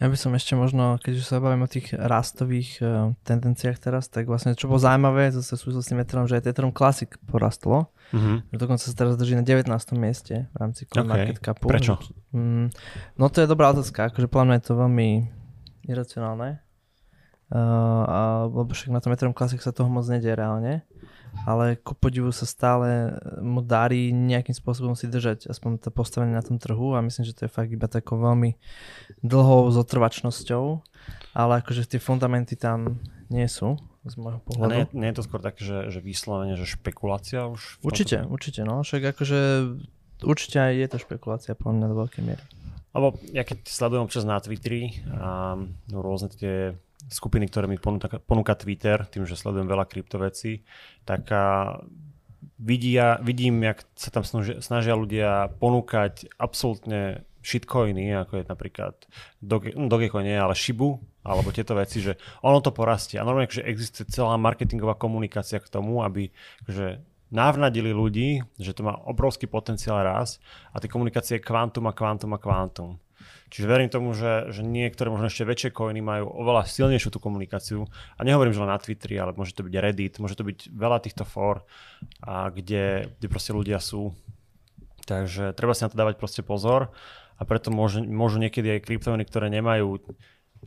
Ja 0.01 0.11
by 0.11 0.17
som 0.19 0.35
ešte 0.35 0.57
možno, 0.59 0.99
keď 0.99 1.21
už 1.21 1.25
sa 1.31 1.39
bavím 1.39 1.63
o 1.63 1.69
tých 1.69 1.95
rastových 1.95 2.81
uh, 2.83 3.15
tendenciách 3.23 3.79
teraz, 3.79 4.11
tak 4.11 4.27
vlastne 4.27 4.51
čo 4.51 4.67
bolo 4.67 4.81
zaujímavé 4.81 5.31
zase 5.31 5.55
v 5.55 5.63
súvislosti 5.63 5.95
s 5.95 6.01
Ethereum, 6.03 6.27
že 6.27 6.43
aj 6.43 6.49
Ethereum 6.49 6.75
Classic 6.75 7.07
porastlo. 7.23 7.87
Mm-hmm. 8.11 8.51
Dokonca 8.51 8.83
sa 8.83 8.91
teraz 8.91 9.15
drží 9.15 9.39
na 9.39 9.47
19. 9.47 9.69
mieste 9.95 10.51
v 10.51 10.55
rámci 10.59 10.89
CoinMarketCapu. 10.91 11.63
Okay. 11.63 11.71
Prečo? 11.71 11.93
Mm, 12.35 12.67
no 13.15 13.25
to 13.31 13.45
je 13.45 13.47
dobrá 13.47 13.71
otázka, 13.71 14.11
akože 14.11 14.27
podľa 14.27 14.45
mňa 14.49 14.55
je 14.59 14.65
to 14.65 14.73
veľmi 14.75 15.09
iracionálne. 15.87 16.49
Uh, 17.53 18.03
a, 18.03 18.19
lebo 18.49 18.75
však 18.75 18.91
na 18.91 18.99
tom 18.99 19.13
Ethereum 19.15 19.37
Classic 19.37 19.61
sa 19.61 19.71
toho 19.71 19.87
moc 19.87 20.03
nedie 20.09 20.35
reálne 20.35 20.83
ale 21.43 21.75
ku 21.81 21.97
podivu 21.97 22.29
sa 22.29 22.45
stále 22.45 23.17
mu 23.41 23.65
darí 23.65 24.13
nejakým 24.13 24.53
spôsobom 24.53 24.93
si 24.93 25.09
držať 25.09 25.49
aspoň 25.49 25.81
to 25.81 25.89
postavenie 25.89 26.37
na 26.37 26.45
tom 26.45 26.61
trhu 26.61 26.93
a 26.93 27.03
myslím, 27.03 27.25
že 27.25 27.35
to 27.35 27.45
je 27.45 27.51
fakt 27.51 27.73
iba 27.73 27.89
takou 27.89 28.21
veľmi 28.21 28.55
dlhou 29.25 29.67
zotrvačnosťou, 29.73 30.63
ale 31.33 31.53
akože 31.59 31.89
tie 31.89 31.99
fundamenty 31.99 32.55
tam 32.55 33.01
nie 33.33 33.49
sú 33.49 33.75
z 34.03 34.15
môjho 34.19 34.39
pohľadu. 34.43 34.71
A 34.71 34.75
nie, 34.77 34.85
nie 34.93 35.09
je 35.11 35.17
to 35.19 35.23
skôr 35.25 35.41
také, 35.41 35.63
že, 35.63 35.89
že 35.89 35.99
vyslovene, 36.03 36.59
že 36.59 36.67
špekulácia 36.67 37.47
už? 37.47 37.81
Určite, 37.81 38.23
tomto? 38.23 38.33
určite, 38.35 38.61
no, 38.67 38.83
však 38.83 39.15
akože 39.15 39.39
určite 40.27 40.57
aj 40.59 40.73
je 40.75 40.87
to 40.91 40.97
špekulácia 40.99 41.53
po 41.55 41.71
mňa 41.71 41.87
do 41.87 41.95
veľkej 42.03 42.23
miery. 42.23 42.43
Lebo 42.93 43.17
ja 43.33 43.41
keď 43.41 43.65
sledujem 43.65 44.05
občas 44.05 44.21
na 44.21 44.37
Twitteri 44.37 45.01
a 45.09 45.57
no, 45.89 45.97
rôzne 45.97 46.29
tie 46.29 46.77
skupiny, 47.09 47.49
ktoré 47.49 47.65
mi 47.67 47.79
ponúka, 47.79 48.19
ponúka 48.23 48.55
Twitter, 48.55 49.03
tým, 49.07 49.27
že 49.27 49.39
sledujem 49.39 49.67
veľa 49.67 49.85
kryptovecí, 49.87 50.63
tak 51.03 51.27
a 51.33 51.77
vidia, 52.59 53.19
vidím, 53.19 53.63
jak 53.63 53.83
sa 53.95 54.09
tam 54.13 54.23
snažia, 54.23 54.59
snažia 54.63 54.93
ľudia 54.95 55.51
ponúkať 55.59 56.31
absolútne 56.39 57.27
shitcoiny, 57.43 58.15
ako 58.15 58.39
je 58.39 58.45
napríklad 58.47 58.95
Doge, 59.43 59.75
no 59.75 59.91
Dogecoin 59.91 60.23
nie, 60.23 60.39
ale 60.39 60.55
Shibu, 60.55 60.95
alebo 61.27 61.51
tieto 61.51 61.75
veci, 61.75 61.99
že 61.99 62.15
ono 62.39 62.63
to 62.63 62.71
porastie. 62.71 63.19
A 63.19 63.27
normálne, 63.27 63.51
že 63.51 63.67
existuje 63.67 64.07
celá 64.07 64.39
marketingová 64.39 64.95
komunikácia 64.95 65.59
k 65.59 65.67
tomu, 65.67 65.99
aby 66.07 66.31
že 66.67 67.03
navnadili 67.33 67.89
ľudí, 67.89 68.45
že 68.61 68.77
to 68.77 68.85
má 68.85 68.93
obrovský 69.09 69.49
potenciál 69.49 70.05
raz 70.05 70.37
a 70.69 70.77
tie 70.77 70.87
komunikácie 70.87 71.41
kvantum 71.41 71.89
a 71.89 71.93
kvantum 71.97 72.31
a 72.31 72.39
kvantum. 72.39 73.01
Čiže 73.53 73.69
verím 73.69 73.89
tomu, 73.89 74.17
že, 74.17 74.49
že 74.49 74.65
niektoré 74.65 75.13
možno 75.13 75.29
ešte 75.29 75.45
väčšie 75.45 75.69
coiny 75.77 76.01
majú 76.01 76.25
oveľa 76.41 76.65
silnejšiu 76.65 77.13
tú 77.13 77.21
komunikáciu. 77.21 77.85
A 78.17 78.21
nehovorím, 78.25 78.49
že 78.49 78.61
len 78.65 78.73
na 78.73 78.81
Twitteri, 78.81 79.13
ale 79.21 79.37
môže 79.37 79.53
to 79.53 79.61
byť 79.61 79.73
Reddit, 79.77 80.17
môže 80.17 80.33
to 80.33 80.41
byť 80.41 80.73
veľa 80.73 80.97
týchto 81.05 81.21
fór, 81.21 81.61
a 82.25 82.49
kde, 82.49 83.13
kde 83.21 83.27
proste 83.29 83.53
ľudia 83.53 83.77
sú. 83.77 84.09
Takže 85.05 85.53
treba 85.53 85.77
si 85.77 85.85
na 85.85 85.91
to 85.93 85.99
dávať 85.99 86.17
proste 86.17 86.41
pozor 86.41 86.89
a 87.37 87.41
preto 87.45 87.69
môžu, 87.69 88.01
môžu 88.01 88.41
niekedy 88.41 88.79
aj 88.79 88.89
kryptomeny, 88.89 89.27
ktoré 89.27 89.53
nemajú 89.53 90.01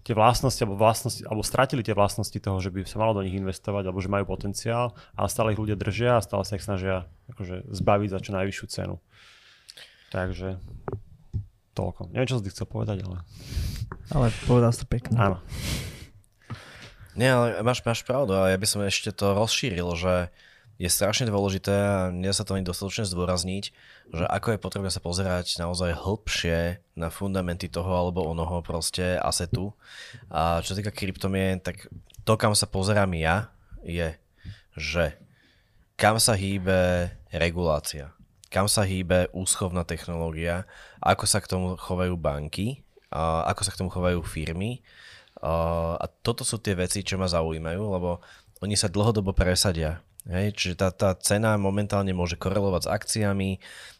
tie 0.04 0.12
vlastnosti 0.12 0.60
alebo, 0.60 0.76
vlastnosti, 0.76 1.22
alebo 1.24 1.46
stratili 1.46 1.80
tie 1.80 1.96
vlastnosti 1.96 2.36
toho, 2.36 2.58
že 2.60 2.74
by 2.74 2.84
sa 2.84 3.00
malo 3.00 3.16
do 3.16 3.24
nich 3.24 3.36
investovať 3.36 3.88
alebo 3.88 4.02
že 4.02 4.12
majú 4.12 4.28
potenciál, 4.28 4.92
ale 5.16 5.28
stále 5.30 5.54
ich 5.54 5.60
ľudia 5.60 5.78
držia 5.78 6.18
a 6.18 6.24
stále 6.24 6.44
sa 6.44 6.58
ich 6.58 6.66
snažia 6.66 7.08
akože 7.32 7.70
zbaviť 7.72 8.08
za 8.12 8.20
čo 8.20 8.30
najvyššiu 8.36 8.66
cenu. 8.68 8.96
Takže 10.12 10.60
Toľko. 11.76 12.08
Neviem, 12.08 12.24
čo 12.24 12.40
som 12.40 12.44
ti 12.48 12.52
chcel 12.56 12.64
povedať, 12.64 13.04
ale... 13.04 13.20
Ale 14.08 14.32
povedal 14.48 14.72
si 14.72 14.80
to 14.80 14.88
pekne. 14.88 15.12
Áno. 15.20 15.36
Nie, 17.12 17.36
ale 17.36 17.60
máš, 17.60 17.84
máš 17.84 18.00
pravdu 18.00 18.32
a 18.32 18.48
ja 18.48 18.56
by 18.56 18.64
som 18.64 18.80
ešte 18.80 19.12
to 19.12 19.36
rozšíril, 19.36 19.88
že 19.92 20.32
je 20.76 20.88
strašne 20.92 21.28
dôležité 21.28 21.72
a 21.72 21.98
nie 22.12 22.28
sa 22.32 22.44
to 22.44 22.56
ani 22.56 22.64
dostatočne 22.64 23.08
zdôrazniť, 23.08 23.64
že 24.12 24.24
ako 24.28 24.56
je 24.56 24.62
potrebné 24.62 24.90
sa 24.92 25.00
pozerať 25.00 25.56
naozaj 25.56 25.96
hlbšie 25.96 26.84
na 26.96 27.08
fundamenty 27.08 27.72
toho 27.72 27.88
alebo 27.88 28.24
onoho 28.28 28.60
proste 28.60 29.16
asetu. 29.16 29.72
A 30.28 30.60
čo 30.60 30.76
týka 30.76 30.92
kryptomien, 30.92 31.60
tak 31.60 31.88
to, 32.28 32.32
kam 32.36 32.52
sa 32.52 32.68
pozerám 32.68 33.16
ja, 33.16 33.48
je, 33.80 34.12
že 34.76 35.16
kam 35.96 36.20
sa 36.20 36.36
hýbe 36.36 37.08
regulácia 37.32 38.16
kam 38.46 38.70
sa 38.70 38.86
hýbe 38.86 39.28
úschovná 39.34 39.82
technológia, 39.82 40.64
ako 41.02 41.28
sa 41.28 41.42
k 41.42 41.50
tomu 41.50 41.76
chovajú 41.76 42.14
banky, 42.16 42.86
a 43.10 43.46
ako 43.52 43.60
sa 43.62 43.72
k 43.74 43.80
tomu 43.84 43.90
chovajú 43.90 44.22
firmy. 44.24 44.80
A 45.44 46.04
toto 46.24 46.42
sú 46.42 46.56
tie 46.56 46.72
veci, 46.72 47.04
čo 47.04 47.20
ma 47.20 47.28
zaujímajú, 47.28 47.82
lebo 47.84 48.24
oni 48.64 48.72
sa 48.74 48.88
dlhodobo 48.88 49.36
presadia. 49.36 50.00
Hej? 50.30 50.54
Čiže 50.54 50.74
tá, 50.78 50.88
tá 50.92 51.10
cena 51.18 51.54
momentálne 51.56 52.10
môže 52.12 52.38
korelovať 52.38 52.86
s 52.86 52.92
akciami 52.92 53.50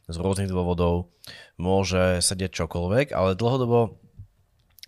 z 0.07 0.17
rôznych 0.17 0.51
dôvodov, 0.51 1.11
môže 1.59 2.23
sedieť 2.23 2.63
čokoľvek, 2.63 3.11
ale 3.11 3.35
dlhodobo, 3.35 3.99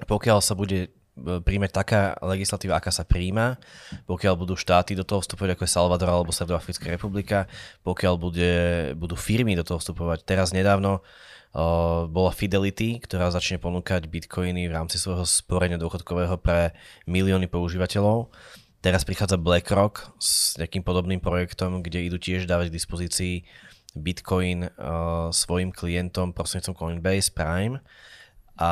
pokiaľ 0.07 0.39
sa 0.39 0.55
bude 0.55 0.95
príjme 1.19 1.67
taká 1.67 2.15
legislatíva, 2.23 2.79
aká 2.79 2.95
sa 2.95 3.03
príjma, 3.03 3.59
pokiaľ 4.07 4.35
budú 4.39 4.55
štáty 4.55 4.95
do 4.95 5.03
toho 5.03 5.19
vstupovať, 5.19 5.59
ako 5.59 5.65
je 5.67 5.75
Salvador 5.75 6.09
alebo 6.11 6.31
Stredoafrická 6.31 6.95
republika, 6.95 7.51
pokiaľ 7.83 8.15
bude, 8.15 8.53
budú 8.95 9.19
firmy 9.19 9.59
do 9.59 9.67
toho 9.67 9.83
vstupovať. 9.83 10.23
Teraz 10.23 10.55
nedávno 10.55 11.03
uh, 11.03 12.07
bola 12.07 12.31
Fidelity, 12.31 13.03
ktorá 13.03 13.35
začne 13.35 13.59
ponúkať 13.59 14.07
bitcoiny 14.07 14.71
v 14.71 14.75
rámci 14.75 14.97
svojho 14.97 15.27
sporenia 15.27 15.81
dôchodkového 15.81 16.39
pre 16.39 16.75
milióny 17.11 17.51
používateľov. 17.51 18.31
Teraz 18.79 19.03
prichádza 19.03 19.35
BlackRock 19.43 20.15
s 20.23 20.55
nejakým 20.55 20.87
podobným 20.87 21.19
projektom, 21.19 21.83
kde 21.83 22.07
idú 22.07 22.19
tiež 22.23 22.47
dávať 22.47 22.71
k 22.71 22.77
dispozícii 22.79 23.35
Bitcoin 23.99 24.71
uh, 24.71 25.35
svojim 25.35 25.75
klientom 25.75 26.31
prostredníctvom 26.31 26.79
Coinbase 26.79 27.35
Prime. 27.35 27.83
A 28.55 28.71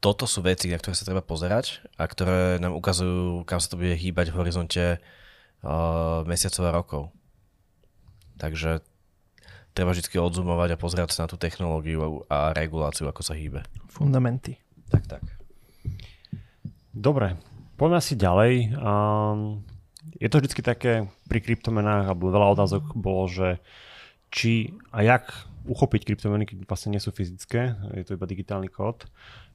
toto 0.00 0.24
sú 0.24 0.40
veci, 0.40 0.72
na 0.72 0.80
ktoré 0.80 0.96
sa 0.96 1.04
treba 1.04 1.20
pozerať 1.20 1.84
a 2.00 2.08
ktoré 2.08 2.56
nám 2.56 2.72
ukazujú, 2.72 3.44
kam 3.44 3.60
sa 3.60 3.68
to 3.68 3.80
bude 3.80 3.92
hýbať 3.92 4.32
v 4.32 4.38
horizonte 4.40 4.84
uh, 4.96 6.24
mesiacov 6.24 6.62
a 6.64 6.72
rokov. 6.72 7.02
Takže 8.40 8.80
treba 9.76 9.92
vždy 9.92 10.16
odzumovať 10.16 10.76
a 10.76 10.80
pozerať 10.80 11.12
sa 11.12 11.24
na 11.24 11.32
tú 11.32 11.36
technológiu 11.36 12.24
a 12.32 12.56
reguláciu, 12.56 13.04
ako 13.04 13.20
sa 13.20 13.36
hýbe. 13.36 13.64
Fundamenty. 13.92 14.56
Tak, 14.88 15.04
tak. 15.04 15.24
Dobre, 16.96 17.36
poďme 17.76 17.96
asi 18.00 18.16
ďalej. 18.16 18.52
Um, 18.76 19.62
je 20.16 20.28
to 20.32 20.40
vždy 20.40 20.62
také 20.64 20.92
pri 21.28 21.38
kryptomenách, 21.44 22.10
alebo 22.10 22.32
veľa 22.32 22.56
otázok 22.56 22.96
bolo, 22.96 23.28
že 23.28 23.60
či 24.32 24.74
a 24.90 25.04
jak 25.04 25.30
uchopiť 25.66 26.06
kryptomeny, 26.06 26.46
keď 26.46 26.66
vlastne 26.66 26.94
nie 26.94 27.02
sú 27.02 27.10
fyzické, 27.10 27.74
je 27.94 28.04
to 28.06 28.14
iba 28.14 28.26
digitálny 28.26 28.70
kód 28.70 29.10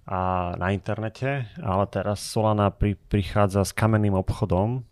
a 0.06 0.52
na 0.60 0.76
internete, 0.76 1.48
ale 1.62 1.84
teraz 1.88 2.20
Solana 2.20 2.74
pri, 2.74 2.98
prichádza 2.98 3.64
s 3.64 3.72
kamenným 3.72 4.18
obchodom, 4.20 4.84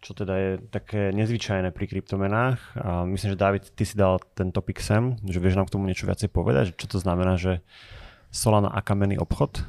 čo 0.00 0.16
teda 0.16 0.34
je 0.34 0.50
také 0.72 1.12
nezvyčajné 1.12 1.70
pri 1.76 1.84
kryptomenách. 1.86 2.58
A 2.80 3.04
myslím, 3.04 3.36
že 3.36 3.42
David, 3.42 3.64
ty 3.76 3.84
si 3.84 3.94
dal 3.94 4.18
ten 4.32 4.48
topik 4.48 4.80
sem, 4.80 5.20
že 5.28 5.38
vieš 5.38 5.60
nám 5.60 5.68
k 5.68 5.74
tomu 5.76 5.86
niečo 5.86 6.08
viacej 6.08 6.32
povedať, 6.32 6.72
čo 6.74 6.88
to 6.88 6.96
znamená, 6.98 7.36
že 7.36 7.60
Solana 8.32 8.72
a 8.72 8.80
kamenný 8.80 9.20
obchod? 9.20 9.60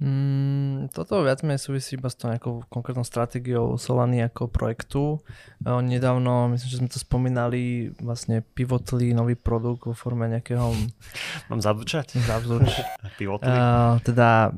Mm, 0.00 0.88
toto 0.96 1.20
viac 1.20 1.44
menej 1.44 1.60
súvisí 1.60 2.00
iba 2.00 2.08
s 2.08 2.16
tou 2.16 2.32
nejakou 2.32 2.64
konkrétnou 2.72 3.04
stratégiou 3.04 3.76
Solany 3.76 4.24
ako 4.24 4.48
projektu. 4.48 5.20
Oni 5.60 6.00
nedávno, 6.00 6.48
myslím, 6.56 6.68
že 6.72 6.78
sme 6.80 6.88
to 6.88 6.96
spomínali, 6.96 7.92
vlastne 8.00 8.40
pivotli 8.40 9.12
nový 9.12 9.36
produkt 9.36 9.84
vo 9.84 9.92
forme 9.92 10.24
nejakého... 10.32 10.72
Mám 11.52 11.60
zabúčať? 11.60 12.16
Zabúč. 12.16 12.72
pivotli? 13.20 13.52
Uh, 13.52 14.00
teda 14.00 14.56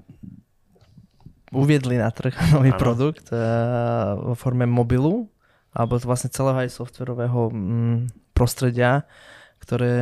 uviedli 1.50 1.98
na 1.98 2.14
trh 2.14 2.38
nový 2.54 2.70
ano. 2.70 2.78
produkt 2.78 3.34
uh, 3.34 4.14
vo 4.14 4.38
forme 4.38 4.62
mobilu, 4.70 5.26
alebo 5.74 5.98
vlastne 6.06 6.30
celého 6.30 6.54
aj 6.54 6.70
softverového 6.70 7.50
mm, 7.50 7.96
prostredia, 8.30 9.10
ktoré 9.62 9.94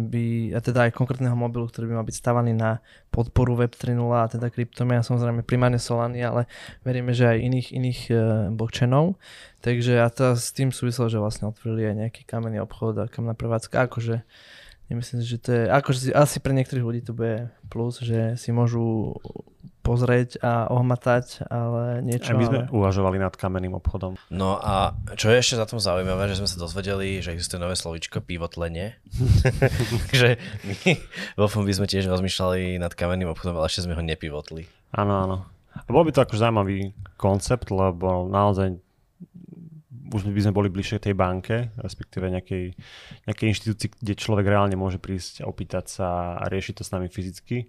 by, 0.00 0.56
a 0.56 0.60
teda 0.64 0.88
aj 0.88 0.96
konkrétneho 0.96 1.36
mobilu, 1.36 1.68
ktorý 1.68 1.92
by 1.92 1.94
mal 2.00 2.06
byť 2.08 2.16
stavaný 2.16 2.56
na 2.56 2.80
podporu 3.12 3.52
Web 3.60 3.76
3.0 3.76 4.00
a 4.16 4.24
teda 4.32 4.48
kryptomia, 4.48 5.04
samozrejme 5.04 5.44
primárne 5.44 5.76
Solany, 5.76 6.24
ale 6.24 6.48
veríme, 6.80 7.12
že 7.12 7.28
aj 7.28 7.38
iných, 7.44 7.68
iných 7.76 8.00
uh, 8.08 8.18
blockchainov. 8.56 9.20
Takže 9.60 10.00
a 10.00 10.08
to 10.08 10.32
s 10.32 10.56
tým 10.56 10.72
súviselo, 10.72 11.12
že 11.12 11.20
vlastne 11.20 11.52
otvorili 11.52 11.92
aj 11.92 11.94
nejaký 12.08 12.22
kamenný 12.24 12.64
obchod 12.64 13.04
a 13.04 13.10
kamná 13.12 13.36
prevádzka, 13.36 13.84
akože 13.84 14.24
Nemyslím 14.86 15.18
si, 15.18 15.34
že 15.34 15.42
to 15.42 15.50
je, 15.50 15.62
akože 15.66 16.14
asi 16.14 16.38
pre 16.38 16.54
niektorých 16.54 16.86
ľudí 16.86 17.02
to 17.02 17.10
bude 17.10 17.50
plus, 17.66 17.98
že 17.98 18.38
si 18.38 18.54
môžu 18.54 19.18
pozrieť 19.86 20.42
a 20.42 20.66
ohmatať, 20.66 21.46
ale 21.46 22.02
niečo... 22.02 22.34
A 22.34 22.38
my 22.38 22.44
sme 22.50 22.60
ale... 22.66 22.70
uvažovali 22.74 23.22
nad 23.22 23.30
kamenným 23.38 23.78
obchodom. 23.78 24.18
No 24.34 24.58
a 24.58 24.98
čo 25.14 25.30
je 25.30 25.38
ešte 25.38 25.54
za 25.54 25.70
tom 25.70 25.78
zaujímavé, 25.78 26.26
že 26.26 26.42
sme 26.42 26.50
sa 26.50 26.58
dozvedeli, 26.58 27.22
že 27.22 27.30
existuje 27.30 27.62
nové 27.62 27.78
slovičko 27.78 28.18
pivotlenie. 28.26 28.98
Takže 30.10 30.42
my 30.66 30.90
vo 31.38 31.46
by 31.46 31.72
sme 31.72 31.86
tiež 31.86 32.10
rozmýšľali 32.10 32.82
nad 32.82 32.90
kamenným 32.90 33.30
obchodom, 33.30 33.54
ale 33.54 33.70
ešte 33.70 33.86
sme 33.86 33.94
ho 33.94 34.02
nepivotli. 34.02 34.66
Áno, 34.90 35.14
áno. 35.22 35.36
A 35.76 35.88
bol 35.92 36.02
by 36.02 36.10
to 36.10 36.26
akože 36.26 36.42
zaujímavý 36.42 36.90
koncept, 37.14 37.70
lebo 37.70 38.26
naozaj 38.26 38.80
už 40.06 40.22
by 40.30 40.42
sme 40.42 40.54
boli 40.54 40.68
bližšie 40.70 41.02
tej 41.02 41.14
banke, 41.18 41.74
respektíve 41.82 42.30
nejakej, 42.30 42.78
nejakej 43.26 43.46
inštitúcii, 43.50 43.88
kde 43.98 44.14
človek 44.14 44.46
reálne 44.46 44.78
môže 44.78 45.02
prísť 45.02 45.42
a 45.42 45.50
opýtať 45.50 45.90
sa 45.90 46.38
a 46.38 46.44
riešiť 46.46 46.74
to 46.78 46.82
s 46.86 46.94
nami 46.94 47.10
fyzicky. 47.10 47.66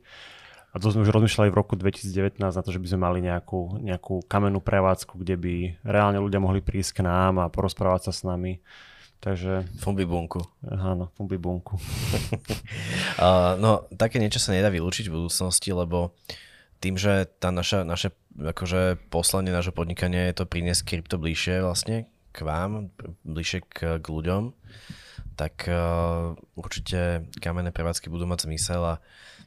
A 0.76 0.84
to 0.84 0.92
sme 0.92 1.08
už 1.08 1.16
rozmýšľali 1.16 1.50
v 1.50 1.58
roku 1.58 1.80
2019 1.80 2.38
na 2.38 2.62
to, 2.62 2.70
že 2.70 2.82
by 2.84 2.88
sme 2.92 3.00
mali 3.00 3.20
nejakú, 3.24 3.80
nejakú 3.82 4.28
kamennú 4.28 4.60
prevádzku, 4.60 5.16
kde 5.24 5.36
by 5.40 5.54
reálne 5.88 6.20
ľudia 6.20 6.44
mohli 6.44 6.60
prísť 6.60 7.02
k 7.02 7.06
nám 7.08 7.40
a 7.40 7.50
porozprávať 7.50 8.12
sa 8.12 8.14
s 8.14 8.22
nami. 8.28 8.60
Takže... 9.18 9.66
Fumbi 9.82 10.06
bunku. 10.06 10.46
Áno, 10.70 11.10
fumbi 11.18 11.42
bunku. 11.42 11.80
uh, 13.18 13.58
no, 13.58 13.90
také 13.98 14.22
niečo 14.22 14.38
sa 14.38 14.54
nedá 14.54 14.70
vylúčiť 14.70 15.10
v 15.10 15.16
budúcnosti, 15.18 15.74
lebo 15.74 16.14
tým, 16.78 16.94
že 16.94 17.26
tá 17.42 17.50
naša, 17.50 17.82
naše 17.82 18.14
akože 18.38 19.10
poslanie 19.10 19.50
nášho 19.50 19.74
podnikania 19.74 20.30
je 20.30 20.38
to 20.38 20.46
priniesť 20.46 20.86
krypto 20.86 21.18
bližšie 21.18 21.66
vlastne 21.66 22.06
k 22.30 22.46
vám, 22.46 22.94
bližšie 23.26 23.60
k, 23.66 23.78
k 23.98 24.06
ľuďom, 24.06 24.54
tak 25.34 25.66
uh, 25.66 26.38
určite 26.54 27.26
kamenné 27.42 27.74
prevádzky 27.74 28.14
budú 28.14 28.30
mať 28.30 28.46
zmysel 28.46 28.82
a 28.86 28.96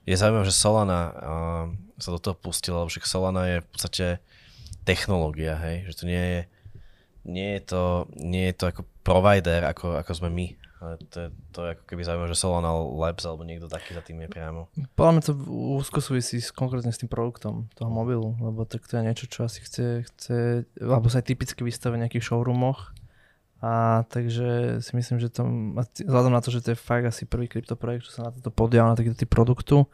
je 0.07 0.17
zaujímavé, 0.17 0.45
že 0.49 0.57
Solana 0.57 1.01
uh, 1.11 1.65
sa 2.01 2.11
do 2.13 2.21
toho 2.21 2.37
pustila, 2.37 2.83
lebo 2.83 2.91
však 2.91 3.05
Solana 3.05 3.43
je 3.47 3.57
v 3.61 3.69
podstate 3.69 4.07
technológia, 4.89 5.61
hej, 5.61 5.93
že 5.93 5.95
to 6.01 6.05
nie 6.09 6.25
je, 6.25 6.43
nie 7.29 7.49
je 7.59 7.63
to, 7.69 7.83
nie 8.17 8.49
je 8.49 8.55
to 8.57 8.65
ako 8.73 8.83
provider, 9.05 9.61
ako, 9.69 10.01
ako 10.01 10.13
sme 10.17 10.31
my. 10.33 10.47
Ale 10.81 10.97
to 11.13 11.17
je, 11.21 11.29
to 11.53 11.59
je 11.61 11.71
ako 11.77 11.85
keby 11.85 12.03
zaujímavé, 12.09 12.33
že 12.33 12.41
Solana 12.41 12.73
Labs 12.73 13.29
alebo 13.29 13.45
niekto 13.45 13.69
taký 13.69 13.93
za 13.93 14.01
tým 14.01 14.25
je 14.25 14.33
priamo. 14.33 14.73
Podľa 14.97 15.13
mňa 15.13 15.23
to 15.29 15.33
úzko 15.77 16.01
súvisí 16.01 16.41
s, 16.41 16.49
konkrétne 16.57 16.89
s 16.89 16.97
tým 16.97 17.13
produktom 17.13 17.69
toho 17.77 17.93
mobilu, 17.93 18.33
lebo 18.41 18.65
tak 18.65 18.89
to 18.89 18.97
je 18.97 19.05
niečo, 19.05 19.29
čo 19.29 19.45
asi 19.45 19.61
chce, 19.61 20.09
chce 20.09 20.65
alebo 20.81 21.13
sa 21.13 21.21
aj 21.21 21.29
typicky 21.29 21.61
vystavia 21.61 22.01
v 22.01 22.09
nejakých 22.09 22.33
showroomoch. 22.33 22.97
A 23.61 24.03
takže 24.09 24.81
si 24.81 24.93
myslím, 24.97 25.21
že 25.21 25.29
to, 25.29 25.45
vzhľadom 26.01 26.33
na 26.33 26.41
to, 26.41 26.49
že 26.49 26.65
to 26.65 26.73
je 26.73 26.79
fakt 26.81 27.05
asi 27.05 27.29
prvý 27.29 27.45
kryptoprojekt, 27.45 28.09
čo 28.09 28.17
sa 28.17 28.29
na 28.29 28.33
toto 28.33 28.49
podial 28.49 28.89
na 28.89 28.97
takýto 28.97 29.21
typ 29.21 29.29
produktu 29.29 29.85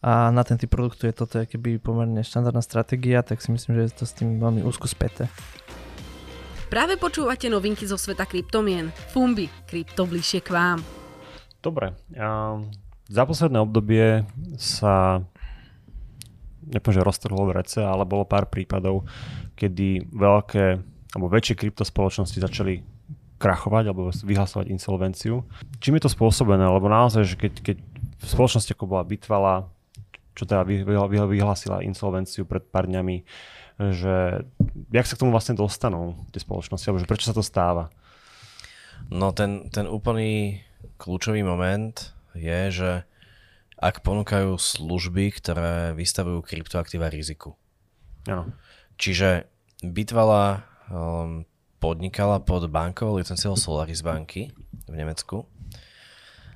a 0.00 0.30
na 0.30 0.46
ten 0.46 0.56
typ 0.56 0.70
produktu 0.70 1.10
je 1.10 1.14
toto 1.18 1.42
keby 1.42 1.82
pomerne 1.82 2.22
štandardná 2.24 2.62
stratégia, 2.64 3.20
tak 3.20 3.42
si 3.42 3.52
myslím, 3.52 3.76
že 3.76 3.82
je 3.90 3.96
to 4.00 4.04
s 4.06 4.16
tým 4.16 4.38
veľmi 4.40 4.62
úzko 4.64 4.86
späté. 4.86 5.28
Práve 6.70 6.94
počúvate 6.96 7.50
novinky 7.50 7.82
zo 7.82 7.98
sveta 7.98 8.24
kryptomien. 8.24 8.94
Fumbi, 9.10 9.50
krypto 9.66 10.06
bližšie 10.06 10.40
k 10.46 10.54
vám. 10.54 10.78
Dobre. 11.58 11.98
A 12.14 12.62
za 13.10 13.22
posledné 13.26 13.58
obdobie 13.58 14.22
sa 14.54 15.18
nepoviem, 16.62 17.02
že 17.02 17.08
roztrhlo 17.10 17.42
v 17.50 17.58
rece, 17.58 17.82
ale 17.82 18.06
bolo 18.06 18.22
pár 18.22 18.46
prípadov, 18.46 19.02
kedy 19.58 20.14
veľké 20.14 20.64
alebo 21.10 21.26
väčšie 21.26 21.58
kryptospoločnosti 21.58 22.38
začali 22.38 22.99
krachovať 23.40 23.84
alebo 23.88 24.12
vyhlasovať 24.12 24.68
insolvenciu. 24.68 25.48
Čím 25.80 25.96
je 25.96 26.04
to 26.04 26.12
spôsobené? 26.12 26.68
Lebo 26.68 26.92
naozaj, 26.92 27.24
že 27.24 27.36
keď, 27.40 27.52
keď 27.64 27.76
v 28.20 28.28
spoločnosti 28.28 28.76
ako 28.76 28.84
bola 28.84 29.08
Bitvala, 29.08 29.72
čo 30.36 30.44
teda 30.44 30.68
vyhlasila 31.24 31.80
insolvenciu 31.80 32.44
pred 32.44 32.60
pár 32.68 32.84
dňami, 32.84 33.24
že 33.96 34.44
jak 34.92 35.08
sa 35.08 35.16
k 35.16 35.20
tomu 35.24 35.32
vlastne 35.32 35.56
dostanú 35.56 36.20
tie 36.36 36.44
spoločnosti, 36.44 36.84
alebo 36.84 37.00
že 37.00 37.08
prečo 37.08 37.32
sa 37.32 37.36
to 37.36 37.40
stáva? 37.40 37.88
No 39.08 39.32
ten, 39.32 39.72
ten 39.72 39.88
úplný 39.88 40.60
kľúčový 41.00 41.40
moment 41.40 41.96
je, 42.36 42.60
že 42.68 42.90
ak 43.80 44.04
ponúkajú 44.04 44.60
služby, 44.60 45.32
ktoré 45.40 45.96
vystavujú 45.96 46.44
kryptoaktíva 46.44 47.08
riziku. 47.08 47.56
Ano. 48.28 48.52
Čiže 49.00 49.48
Bitvala 49.80 50.60
um, 50.92 51.48
podnikala 51.80 52.38
pod 52.44 52.68
bankovou 52.68 53.16
licenciou 53.16 53.56
Solaris 53.56 54.04
banky 54.04 54.52
v 54.86 54.94
Nemecku. 54.94 55.48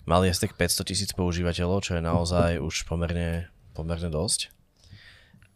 Mali 0.05 0.29
tak 0.37 0.53
500 0.53 0.85
tisíc 0.85 1.11
používateľov, 1.17 1.81
čo 1.81 1.97
je 1.97 2.03
naozaj 2.05 2.61
už 2.61 2.85
pomerne, 2.85 3.49
pomerne 3.73 4.13
dosť 4.13 4.55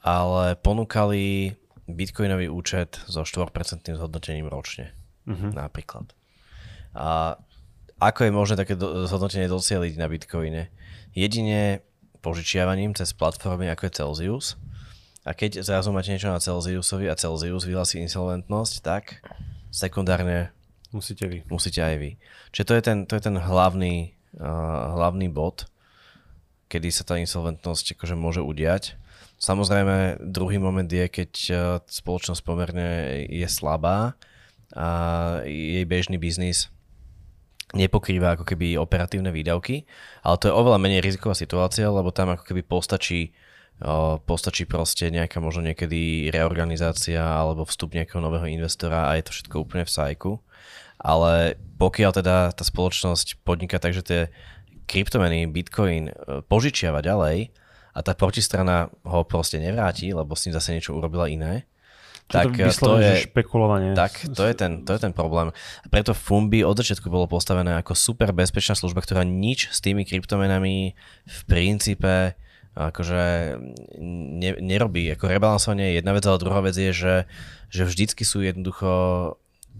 ale 0.02 0.57
ponúkali 0.61 1.52
bitcoinový 1.88 2.48
účet 2.52 3.00
so 3.09 3.24
4% 3.24 3.52
zhodnotením 3.96 4.46
ročne. 4.46 4.92
Uh-huh. 5.28 5.50
Napríklad. 5.52 6.12
A 6.96 7.37
ako 7.98 8.20
je 8.28 8.33
možné 8.33 8.54
také 8.57 8.78
do, 8.78 9.04
zhodnotenie 9.04 9.50
docieliť 9.50 9.94
na 9.98 10.07
bitcoine? 10.07 10.62
Jedine 11.16 11.83
požičiavaním 12.22 12.94
cez 12.94 13.11
platformy 13.12 13.66
ako 13.72 13.88
je 13.88 13.92
Celsius. 13.92 14.46
A 15.28 15.37
keď 15.37 15.61
zrazu 15.61 15.92
máte 15.92 16.09
niečo 16.14 16.33
na 16.33 16.40
Celsiusovi 16.40 17.11
a 17.11 17.18
Celsius 17.18 17.68
vyhlási 17.68 18.00
insolventnosť, 18.00 18.74
tak 18.81 19.20
sekundárne 19.70 20.52
musíte 20.90 21.28
vy. 21.28 21.44
Musíte 21.48 21.85
aj 21.85 21.96
vy. 22.00 22.11
Čiže 22.52 22.66
to 22.66 22.74
je 22.74 22.83
ten, 22.83 22.98
to 23.04 23.12
je 23.16 23.22
ten 23.28 23.37
hlavný, 23.37 24.16
uh, 24.40 24.96
hlavný 24.96 25.28
bod, 25.28 25.68
kedy 26.68 26.88
sa 26.92 27.04
tá 27.04 27.16
insolventnosť 27.20 27.96
akože 27.96 28.16
môže 28.16 28.40
udiať. 28.44 28.96
Samozrejme, 29.38 30.18
druhý 30.18 30.59
moment 30.59 30.90
je, 30.90 31.07
keď 31.07 31.31
e, 31.46 31.54
spoločnosť 31.87 32.42
pomerne 32.42 33.22
je 33.31 33.46
slabá 33.46 34.18
a 34.74 34.88
jej 35.46 35.87
bežný 35.87 36.18
biznis 36.18 36.66
nepokrýva 37.70 38.35
ako 38.35 38.44
keby 38.48 38.74
operatívne 38.74 39.31
výdavky, 39.31 39.87
ale 40.26 40.37
to 40.42 40.50
je 40.50 40.59
oveľa 40.59 40.83
menej 40.83 41.04
riziková 41.04 41.38
situácia, 41.38 41.87
lebo 41.87 42.11
tam 42.11 42.35
ako 42.35 42.50
keby 42.50 42.66
postačí 42.66 43.31
postačí 44.26 44.66
proste 44.66 45.06
nejaká 45.10 45.38
možno 45.38 45.62
niekedy 45.62 46.30
reorganizácia 46.34 47.22
alebo 47.22 47.62
vstup 47.62 47.94
nejakého 47.94 48.18
nového 48.18 48.50
investora 48.50 49.06
a 49.06 49.14
je 49.14 49.30
to 49.30 49.34
všetko 49.34 49.62
úplne 49.62 49.86
v 49.86 49.94
sajku. 49.94 50.32
Ale 50.98 51.54
pokiaľ 51.78 52.10
teda 52.10 52.36
tá 52.50 52.64
spoločnosť 52.66 53.46
podniká 53.46 53.78
tak, 53.78 53.94
že 53.94 54.02
tie 54.02 54.20
kryptomeny, 54.90 55.46
bitcoin 55.46 56.10
e, 56.10 56.42
požičiava 56.42 56.98
ďalej, 57.06 57.54
a 57.98 58.04
tá 58.04 58.14
protistrana 58.14 58.94
ho 59.02 59.26
proste 59.26 59.58
nevráti, 59.58 60.14
lebo 60.14 60.38
s 60.38 60.46
ním 60.46 60.54
zase 60.54 60.70
niečo 60.70 60.94
urobila 60.94 61.26
iné, 61.26 61.66
tak 62.28 62.54
to, 62.54 62.68
to 62.68 63.00
je 63.00 63.24
špekulovanie. 63.24 63.96
Tak, 63.96 64.36
to 64.36 64.44
je, 64.44 64.52
ten, 64.52 64.84
to 64.84 64.92
je 64.94 65.00
ten 65.00 65.16
problém. 65.16 65.48
Preto 65.88 66.12
Fumbi 66.12 66.60
od 66.60 66.76
začiatku 66.76 67.08
bolo 67.08 67.24
postavené 67.24 67.80
ako 67.80 67.96
super 67.96 68.36
bezpečná 68.36 68.76
služba, 68.76 69.00
ktorá 69.00 69.24
nič 69.24 69.72
s 69.72 69.80
tými 69.80 70.04
kryptomenami 70.04 70.92
v 71.24 71.38
princípe 71.48 72.36
akože 72.76 73.57
ne, 74.00 74.50
nerobí. 74.59 75.09
Ako 75.14 75.31
rebalansovanie 75.31 75.92
je 75.92 75.96
jedna 76.02 76.12
vec, 76.12 76.24
ale 76.26 76.42
druhá 76.42 76.61
vec 76.61 76.76
je, 76.76 76.92
že, 76.92 77.14
že 77.72 77.83
vždycky 77.88 78.22
sú 78.26 78.44
jednoducho 78.44 78.90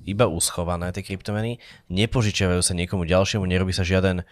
iba 0.09 0.25
uschované 0.25 0.89
tie 0.95 1.05
kryptomeny, 1.05 1.61
nepožičiavajú 1.93 2.65
sa 2.65 2.73
niekomu 2.73 3.05
ďalšiemu, 3.05 3.45
nerobí 3.45 3.77
sa 3.77 3.85
žiaden 3.85 4.25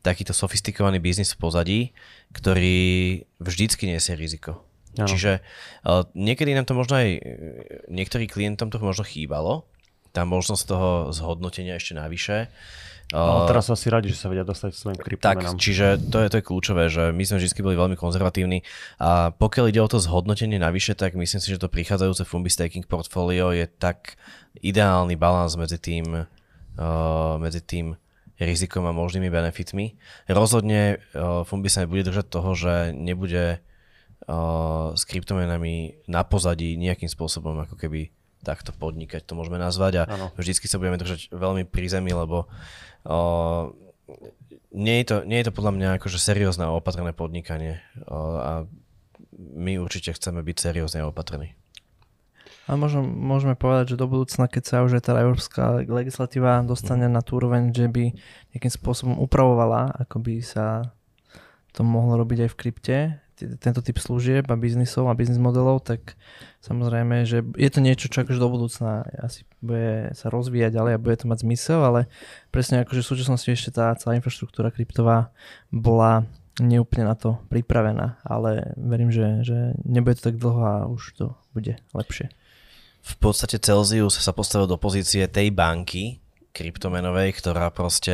takýto 0.00 0.34
sofistikovaný 0.34 0.98
biznis 0.98 1.36
v 1.36 1.40
pozadí, 1.40 1.80
ktorý 2.34 3.22
vždycky 3.38 3.86
nesie 3.86 4.16
riziko. 4.16 4.64
Ano. 4.98 5.06
Čiže 5.06 5.38
uh, 5.86 6.02
niekedy 6.18 6.50
nám 6.56 6.66
to 6.66 6.74
možno 6.74 6.98
aj, 6.98 7.22
niektorým 7.86 8.26
klientom 8.26 8.74
to 8.74 8.82
možno 8.82 9.06
chýbalo, 9.06 9.70
tá 10.10 10.26
možnosť 10.26 10.62
toho 10.66 10.90
zhodnotenia 11.14 11.78
ešte 11.78 11.94
navyše. 11.94 12.50
Ale 13.10 13.50
teraz 13.50 13.66
sú 13.66 13.74
asi 13.74 13.90
radi, 13.90 14.06
že 14.14 14.22
sa 14.22 14.30
vedia 14.30 14.46
dostať 14.46 14.70
svojim 14.70 14.98
kryptomenám. 14.98 15.58
Tak, 15.58 15.58
čiže 15.58 15.98
to 15.98 16.22
je, 16.22 16.26
to 16.30 16.36
je 16.38 16.44
kľúčové, 16.46 16.86
že 16.86 17.10
my 17.10 17.22
sme 17.26 17.42
vždy 17.42 17.58
boli 17.58 17.74
veľmi 17.74 17.98
konzervatívni 17.98 18.62
a 19.02 19.34
pokiaľ 19.34 19.66
ide 19.66 19.82
o 19.82 19.90
to 19.90 19.98
zhodnotenie 19.98 20.62
navyše, 20.62 20.94
tak 20.94 21.18
myslím 21.18 21.42
si, 21.42 21.50
že 21.50 21.58
to 21.58 21.66
prichádzajúce 21.66 22.22
Fumbi 22.22 22.54
Staking 22.54 22.86
portfólio 22.86 23.50
je 23.50 23.66
tak 23.66 24.14
ideálny 24.62 25.18
balans 25.18 25.58
medzi 25.58 25.82
tým, 25.82 26.22
uh, 26.22 27.34
medzi 27.42 27.58
tým 27.66 27.98
rizikom 28.38 28.86
a 28.86 28.94
možnými 28.94 29.26
benefitmi. 29.26 29.98
Rozhodne 30.30 31.02
uh, 31.12 31.42
Fumbi 31.42 31.66
sa 31.66 31.82
nebude 31.82 32.06
držať 32.06 32.30
toho, 32.30 32.54
že 32.54 32.94
nebude 32.94 33.58
uh, 33.58 34.94
s 34.94 35.02
kryptomenami 35.02 36.06
na 36.06 36.22
pozadí 36.22 36.78
nejakým 36.78 37.10
spôsobom 37.10 37.58
ako 37.66 37.74
keby 37.74 38.14
takto 38.40 38.72
podnikať, 38.72 39.28
to 39.28 39.36
môžeme 39.36 39.60
nazvať 39.60 40.00
a 40.00 40.02
ano. 40.08 40.32
vždycky 40.32 40.64
sa 40.64 40.80
budeme 40.80 40.96
držať 40.96 41.28
veľmi 41.28 41.68
pri 41.68 41.92
zemi, 41.92 42.08
lebo 42.16 42.48
uh, 42.48 42.89
nie, 44.70 44.96
je 45.02 45.06
to, 45.06 45.16
nie 45.26 45.38
je 45.40 45.46
to 45.48 45.56
podľa 45.56 45.72
mňa 45.76 45.88
akože 45.98 46.18
seriózne 46.20 46.68
a 46.68 46.74
opatrené 46.76 47.10
podnikanie 47.16 47.80
uh, 48.06 48.38
a 48.40 48.52
my 49.40 49.80
určite 49.80 50.14
chceme 50.14 50.44
byť 50.44 50.56
seriózne 50.60 51.02
a 51.02 51.08
opatrení. 51.08 51.56
Ale 52.70 52.78
možno, 52.78 53.02
môžeme 53.02 53.58
povedať, 53.58 53.94
že 53.94 54.00
do 54.00 54.06
budúcna, 54.06 54.46
keď 54.46 54.62
sa 54.62 54.86
už 54.86 55.02
tá 55.02 55.18
európska 55.18 55.82
legislatíva 55.82 56.62
dostane 56.62 57.10
mm. 57.10 57.14
na 57.18 57.20
tú 57.24 57.42
úroveň, 57.42 57.74
že 57.74 57.90
by 57.90 58.14
nejakým 58.54 58.70
spôsobom 58.70 59.18
upravovala, 59.18 59.90
ako 59.98 60.22
by 60.22 60.38
sa 60.38 60.94
to 61.74 61.82
mohlo 61.82 62.22
robiť 62.22 62.46
aj 62.46 62.50
v 62.54 62.58
krypte, 62.58 62.96
tento 63.60 63.80
typ 63.80 63.96
služieb 63.96 64.48
a 64.48 64.56
biznisov 64.58 65.08
a 65.08 65.16
biznis 65.16 65.40
modelov, 65.40 65.84
tak 65.84 66.18
samozrejme, 66.60 67.24
že 67.24 67.44
je 67.56 67.70
to 67.70 67.80
niečo, 67.80 68.10
čo 68.10 68.24
akože 68.24 68.40
do 68.40 68.48
budúcna 68.52 69.06
asi 69.20 69.48
bude 69.64 70.12
sa 70.12 70.28
rozvíjať 70.28 70.76
ďalej 70.76 70.92
a 70.96 71.02
bude 71.02 71.16
to 71.16 71.30
mať 71.30 71.38
zmysel, 71.44 71.80
ale 71.80 72.00
presne 72.52 72.84
akože 72.84 73.00
v 73.00 73.10
súčasnosti 73.14 73.48
ešte 73.48 73.70
tá 73.76 73.94
celá 73.96 74.18
infraštruktúra 74.18 74.74
kryptová 74.74 75.32
bola 75.72 76.28
neúplne 76.60 77.08
na 77.08 77.16
to 77.16 77.40
pripravená, 77.48 78.20
ale 78.26 78.76
verím, 78.76 79.08
že, 79.08 79.46
že 79.46 79.58
nebude 79.86 80.20
to 80.20 80.28
tak 80.28 80.36
dlho 80.36 80.60
a 80.60 80.74
už 80.90 81.02
to 81.16 81.26
bude 81.56 81.80
lepšie. 81.96 82.28
V 83.00 83.14
podstate 83.16 83.56
Celsius 83.56 84.20
sa 84.20 84.36
postavil 84.36 84.68
do 84.68 84.76
pozície 84.76 85.24
tej 85.24 85.48
banky, 85.56 86.20
kryptomenovej, 86.50 87.38
ktorá 87.38 87.70
proste 87.70 88.12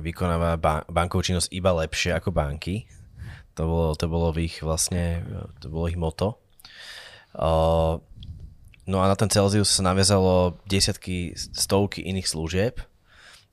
vykonáva 0.00 0.56
bankovú 0.86 1.26
činnosť 1.26 1.50
iba 1.50 1.74
lepšie 1.74 2.14
ako 2.14 2.30
banky. 2.30 2.86
To 3.54 3.62
bolo, 3.62 3.88
to 3.94 4.06
bolo 4.10 4.34
ich 4.34 4.58
vlastne, 4.60 5.22
to 5.62 5.70
bolo 5.70 5.86
ich 5.86 5.98
moto. 5.98 6.42
Uh, 7.34 8.02
no 8.86 9.02
a 9.02 9.06
na 9.06 9.16
ten 9.18 9.30
Celsius 9.30 9.70
sa 9.70 9.82
naviazalo 9.86 10.58
desiatky, 10.66 11.34
stovky 11.34 12.02
iných 12.02 12.30
služieb 12.30 12.82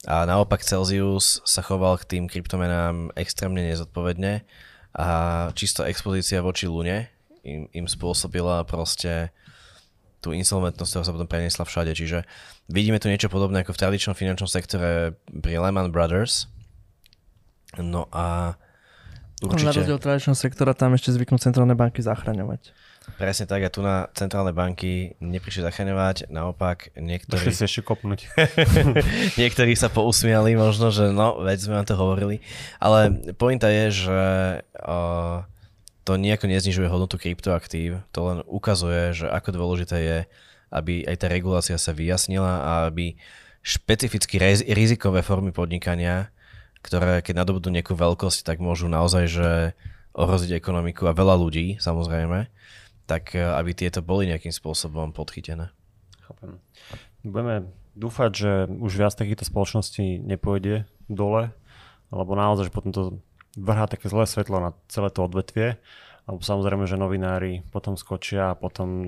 a 0.06 0.26
naopak 0.26 0.66
Celsius 0.66 1.46
sa 1.46 1.62
choval 1.62 2.02
k 2.02 2.18
tým 2.18 2.24
kryptomenám 2.26 3.14
extrémne 3.14 3.62
nezodpovedne 3.62 4.42
a 4.98 5.08
čisto 5.54 5.86
expozícia 5.86 6.42
voči 6.42 6.66
Lune 6.66 7.10
im, 7.46 7.70
im 7.70 7.86
spôsobila 7.86 8.66
proste 8.66 9.30
tú 10.22 10.34
insolventnosť, 10.38 10.92
ktorá 10.94 11.04
sa 11.06 11.14
potom 11.18 11.30
preniesla 11.30 11.66
všade. 11.66 11.98
Čiže 11.98 12.26
vidíme 12.70 13.02
tu 13.02 13.10
niečo 13.10 13.30
podobné 13.30 13.66
ako 13.66 13.74
v 13.74 13.82
tradičnom 13.82 14.14
finančnom 14.14 14.50
sektore 14.50 15.18
pri 15.26 15.58
Lehman 15.58 15.90
Brothers. 15.90 16.46
No 17.82 18.06
a 18.14 18.58
Určite. 19.41 19.65
Na 19.65 19.73
rozdiel 19.73 19.97
tradičného 19.97 20.38
sektora 20.38 20.77
tam 20.77 20.93
ešte 20.93 21.17
zvyknú 21.17 21.41
centrálne 21.41 21.73
banky 21.73 22.06
zachraňovať. 22.06 22.77
Presne 23.17 23.49
tak, 23.49 23.65
a 23.65 23.73
tu 23.73 23.82
na 23.82 24.06
centrálne 24.13 24.54
banky 24.54 25.17
neprišli 25.17 25.65
zachraňovať, 25.65 26.30
naopak 26.30 26.93
niektorí... 26.93 27.49
Prišli 27.49 27.58
si 27.58 27.63
ešte 27.65 27.82
kopnúť. 27.82 28.30
niektorí 29.41 29.73
sa 29.73 29.89
pousmiali 29.89 30.54
možno, 30.54 30.93
že 30.93 31.10
no, 31.10 31.41
veď 31.41 31.58
sme 31.58 31.82
vám 31.82 31.88
to 31.89 31.97
hovorili. 31.97 32.45
Ale 32.77 33.10
pointa 33.34 33.73
je, 33.73 34.06
že 34.06 34.21
uh, 34.77 35.41
to 36.06 36.21
nejako 36.21 36.45
neznižuje 36.45 36.86
hodnotu 36.86 37.17
kryptoaktív, 37.17 38.06
to 38.13 38.19
len 38.21 38.39
ukazuje, 38.45 39.17
že 39.17 39.25
ako 39.25 39.49
dôležité 39.49 39.97
je, 39.97 40.19
aby 40.69 41.01
aj 41.10 41.25
tá 41.25 41.27
regulácia 41.30 41.77
sa 41.82 41.97
vyjasnila 41.97 42.62
a 42.62 42.71
aby 42.93 43.17
špecificky 43.65 44.38
rizikové 44.69 45.25
formy 45.25 45.49
podnikania 45.49 46.34
ktoré 46.82 47.22
keď 47.22 47.46
nadobudú 47.46 47.70
nejakú 47.70 47.94
veľkosť, 47.94 48.46
tak 48.46 48.58
môžu 48.58 48.89
naozaj 48.89 49.26
že 49.30 49.50
ohroziť 50.12 50.60
ekonomiku 50.60 51.08
a 51.08 51.15
veľa 51.15 51.39
ľudí, 51.39 51.80
samozrejme, 51.80 52.52
tak 53.08 53.34
eh, 53.34 53.41
aby 53.41 53.72
tieto 53.72 54.04
boli 54.04 54.28
nejakým 54.28 54.52
spôsobom 54.52 55.15
podchytené. 55.15 55.72
Chápem. 56.28 56.60
Budeme 57.22 57.70
dúfať, 57.94 58.32
že 58.34 58.52
už 58.72 58.91
viac 58.98 59.13
takýchto 59.13 59.46
spoločností 59.46 60.20
nepôjde 60.24 60.89
dole, 61.12 61.54
lebo 62.10 62.32
naozaj, 62.34 62.72
že 62.72 62.76
potom 62.76 62.91
to 62.91 63.02
vrhá 63.60 63.86
také 63.88 64.08
zlé 64.08 64.24
svetlo 64.26 64.58
na 64.63 64.72
celé 64.88 65.12
to 65.12 65.28
odvetvie, 65.28 65.76
alebo 66.24 66.41
samozrejme, 66.41 66.88
že 66.88 67.00
novinári 67.00 67.67
potom 67.70 68.00
skočia 68.00 68.56
a 68.56 68.58
potom 68.58 69.04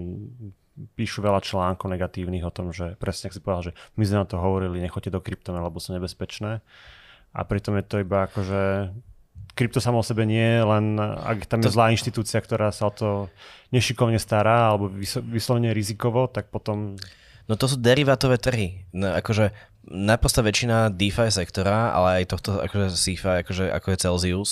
píšu 0.98 1.22
veľa 1.22 1.40
článkov 1.40 1.88
negatívnych 1.88 2.44
o 2.44 2.52
tom, 2.52 2.74
že 2.74 2.98
presne 2.98 3.30
ak 3.30 3.38
si 3.38 3.44
povedal, 3.44 3.72
že 3.72 3.74
my 3.96 4.04
sme 4.04 4.18
na 4.26 4.28
to 4.28 4.42
hovorili, 4.42 4.82
nechoďte 4.82 5.14
do 5.14 5.22
kryptona, 5.22 5.62
lebo 5.62 5.78
sú 5.78 5.94
nebezpečné 5.94 6.66
a 7.34 7.42
pritom 7.42 7.76
je 7.82 7.86
to 7.86 7.96
iba 8.06 8.30
akože 8.30 8.94
krypto 9.54 9.78
samo 9.78 10.02
o 10.02 10.06
sebe 10.06 10.26
nie, 10.26 10.62
len 10.62 10.98
ak 11.02 11.46
tam 11.46 11.62
je 11.62 11.70
to... 11.70 11.76
zlá 11.78 11.94
inštitúcia, 11.94 12.42
ktorá 12.42 12.74
sa 12.74 12.90
o 12.90 12.94
to 12.94 13.10
nešikovne 13.70 14.18
stará 14.18 14.74
alebo 14.74 14.90
vyslovene 15.30 15.74
rizikovo, 15.74 16.26
tak 16.30 16.50
potom... 16.50 16.98
No 17.46 17.54
to 17.60 17.70
sú 17.70 17.78
derivátové 17.78 18.42
trhy. 18.42 18.88
No, 18.96 19.14
akože 19.14 19.54
najprosta 19.86 20.42
väčšina 20.42 20.90
DeFi 20.90 21.30
sektora, 21.30 21.92
ale 21.92 22.24
aj 22.24 22.34
tohto 22.34 22.50
akože 22.64 22.96
CeFi, 22.96 23.44
akože, 23.44 23.66
ako 23.70 23.88
je 23.92 23.98
Celsius, 24.00 24.50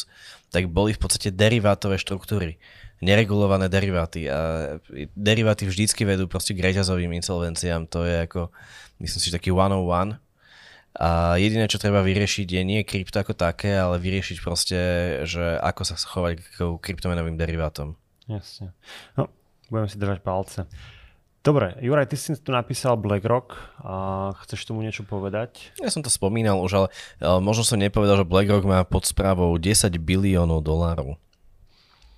tak 0.51 0.67
boli 0.69 0.91
v 0.93 1.01
podstate 1.01 1.31
derivátové 1.31 1.95
štruktúry. 1.97 2.59
Neregulované 3.01 3.71
deriváty. 3.71 4.29
A 4.29 4.77
deriváty 5.17 5.65
vždycky 5.65 6.05
vedú 6.05 6.29
proste 6.29 6.53
k 6.53 6.61
reťazovým 6.69 7.09
insolvenciám. 7.17 7.89
To 7.89 8.05
je 8.05 8.29
ako, 8.29 8.53
myslím 9.01 9.21
si, 9.23 9.33
taký 9.33 9.49
101 9.49 10.21
a 10.91 11.39
jediné, 11.39 11.71
čo 11.71 11.79
treba 11.79 12.03
vyriešiť, 12.03 12.47
je 12.51 12.63
nie 12.67 12.83
krypto 12.83 13.23
ako 13.23 13.31
také, 13.31 13.79
ale 13.79 13.95
vyriešiť 14.01 14.37
proste, 14.43 14.79
že 15.23 15.55
ako 15.63 15.81
sa 15.87 15.95
chovať 15.95 16.33
k 16.43 16.57
kryptomenovým 16.83 17.39
derivátom. 17.39 17.95
Jasne. 18.27 18.75
No, 19.15 19.31
budeme 19.71 19.87
si 19.87 19.95
držať 19.95 20.19
palce. 20.19 20.67
Dobre, 21.41 21.73
Juraj, 21.81 22.13
ty 22.13 22.21
si 22.21 22.37
tu 22.37 22.53
napísal 22.53 23.01
BlackRock 23.01 23.57
a 23.81 24.29
chceš 24.45 24.69
tomu 24.69 24.85
niečo 24.85 25.01
povedať? 25.01 25.73
Ja 25.81 25.89
som 25.89 26.05
to 26.05 26.13
spomínal 26.13 26.61
už, 26.61 26.85
ale 26.85 26.87
možno 27.41 27.65
som 27.65 27.81
nepovedal, 27.81 28.21
že 28.21 28.29
BlackRock 28.29 28.61
má 28.61 28.85
pod 28.85 29.09
správou 29.09 29.49
10 29.57 29.89
biliónov 29.97 30.61
dolárov. 30.61 31.17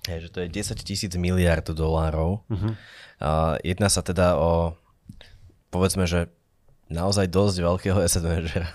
Je, 0.04 0.28
že 0.28 0.28
to 0.28 0.44
je 0.44 0.52
10 0.52 0.76
tisíc 0.84 1.12
miliard 1.16 1.64
dolárov. 1.64 2.44
Uh-huh. 2.44 2.72
A 3.16 3.56
jedná 3.64 3.88
sa 3.88 4.04
teda 4.04 4.36
o, 4.36 4.76
povedzme, 5.72 6.04
že 6.04 6.28
naozaj 6.92 7.30
dosť 7.30 7.56
veľkého 7.64 7.98
asset 8.00 8.24
managera. 8.24 8.68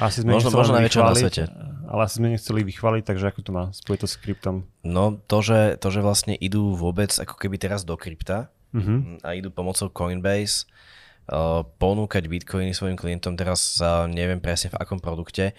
Asi 0.00 0.24
sme 0.24 0.38
možno, 0.38 0.54
možno 0.54 0.80
najväčšieho 0.80 1.04
na 1.04 1.16
svete. 1.16 1.44
Ale 1.92 2.08
asi 2.08 2.16
sme 2.16 2.32
nechceli 2.32 2.64
vychváliť, 2.64 3.04
takže 3.04 3.28
ako 3.28 3.40
to 3.44 3.50
má 3.52 3.64
spojiť 3.76 4.00
to 4.00 4.08
s 4.08 4.16
kryptom? 4.16 4.56
No 4.80 5.20
to 5.28 5.44
že, 5.44 5.76
to, 5.76 5.92
že 5.92 6.00
vlastne 6.00 6.32
idú 6.32 6.72
vôbec 6.72 7.12
ako 7.12 7.36
keby 7.36 7.60
teraz 7.60 7.84
do 7.84 7.92
krypta 8.00 8.48
uh-huh. 8.72 9.20
a 9.20 9.36
idú 9.36 9.52
pomocou 9.52 9.92
Coinbase 9.92 10.64
uh, 11.28 11.60
ponúkať 11.76 12.24
bitcoiny 12.32 12.72
svojim 12.72 12.96
klientom, 12.96 13.36
teraz 13.36 13.76
uh, 13.84 14.08
neviem 14.08 14.40
presne 14.40 14.72
v 14.72 14.80
akom 14.80 14.96
produkte. 14.96 15.52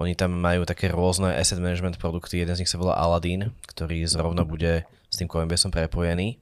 Oni 0.00 0.16
tam 0.16 0.32
majú 0.36 0.64
také 0.64 0.88
rôzne 0.88 1.36
asset 1.36 1.60
management 1.60 2.00
produkty, 2.00 2.40
jeden 2.40 2.56
z 2.56 2.64
nich 2.64 2.70
sa 2.72 2.80
volá 2.80 2.96
Aladdin, 2.96 3.52
ktorý 3.68 4.08
zrovna 4.08 4.48
bude 4.48 4.88
s 5.12 5.20
tým 5.20 5.28
Coinbaseom 5.28 5.72
prepojený. 5.72 6.40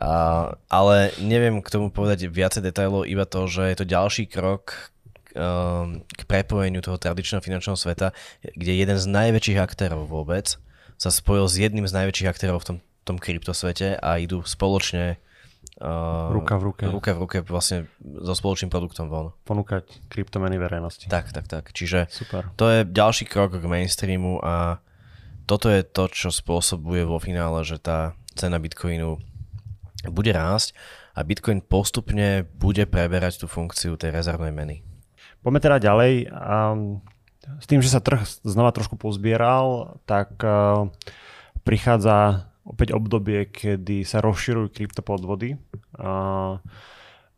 A, 0.00 0.54
ale 0.72 1.12
neviem 1.20 1.60
k 1.60 1.72
tomu 1.72 1.92
povedať 1.92 2.30
viacej 2.30 2.64
detailov, 2.64 3.04
iba 3.04 3.28
to, 3.28 3.44
že 3.50 3.68
je 3.68 3.76
to 3.76 3.86
ďalší 3.86 4.24
krok 4.30 4.92
um, 5.36 6.00
k 6.08 6.22
prepojeniu 6.24 6.80
toho 6.80 6.96
tradičného 6.96 7.44
finančného 7.44 7.76
sveta, 7.76 8.16
kde 8.56 8.72
jeden 8.80 8.96
z 8.96 9.06
najväčších 9.06 9.60
aktérov 9.60 10.08
vôbec 10.08 10.56
sa 11.00 11.10
spojil 11.12 11.48
s 11.48 11.56
jedným 11.56 11.88
z 11.88 11.96
najväčších 11.96 12.28
aktérov 12.28 12.60
v 12.60 12.66
tom, 12.66 12.76
tom 13.08 13.16
kryptosvete 13.16 13.96
a 13.96 14.20
idú 14.20 14.44
spoločne 14.44 15.16
uh, 15.80 16.28
ruka 16.32 16.60
v 16.60 16.62
ruke. 16.68 16.84
ruka 16.88 17.10
v 17.16 17.18
ruke 17.24 17.38
vlastne 17.44 17.88
so 18.00 18.36
spoločným 18.36 18.68
produktom 18.68 19.08
von. 19.08 19.32
Ponúkať 19.48 19.88
kryptomeny 20.12 20.60
verejnosti. 20.60 21.08
Tak, 21.08 21.32
tak, 21.32 21.48
tak. 21.48 21.72
Čiže 21.72 22.12
Super. 22.12 22.52
to 22.60 22.68
je 22.68 22.78
ďalší 22.84 23.24
krok 23.28 23.56
k 23.56 23.64
mainstreamu 23.64 24.40
a 24.44 24.84
toto 25.48 25.66
je 25.66 25.82
to, 25.82 26.06
čo 26.12 26.30
spôsobuje 26.30 27.02
vo 27.08 27.18
finále, 27.18 27.66
že 27.66 27.80
tá 27.82 28.14
cena 28.38 28.62
Bitcoinu 28.62 29.18
bude 30.08 30.32
rásť 30.32 30.72
a 31.12 31.20
Bitcoin 31.20 31.60
postupne 31.60 32.48
bude 32.56 32.88
preberať 32.88 33.44
tú 33.44 33.46
funkciu 33.50 34.00
tej 34.00 34.16
rezervnej 34.16 34.54
meny. 34.54 34.76
Poďme 35.44 35.60
teda 35.60 35.76
ďalej. 35.80 36.32
S 37.60 37.66
tým, 37.68 37.84
že 37.84 37.92
sa 37.92 38.00
trh 38.00 38.24
znova 38.44 38.72
trošku 38.72 39.00
pozbieral, 39.00 39.96
tak 40.04 40.36
uh, 40.44 40.88
prichádza 41.64 42.48
opäť 42.64 42.92
obdobie, 42.92 43.48
kedy 43.48 44.04
sa 44.04 44.20
rozširujú 44.20 44.70
kryptopodvody. 44.70 45.56
Uh, 45.96 46.60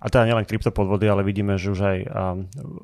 a 0.02 0.10
teda 0.10 0.26
nielen 0.26 0.42
kryptopodvody, 0.42 1.06
ale 1.06 1.22
vidíme, 1.22 1.54
že 1.54 1.70
už 1.70 1.80
aj 1.80 1.98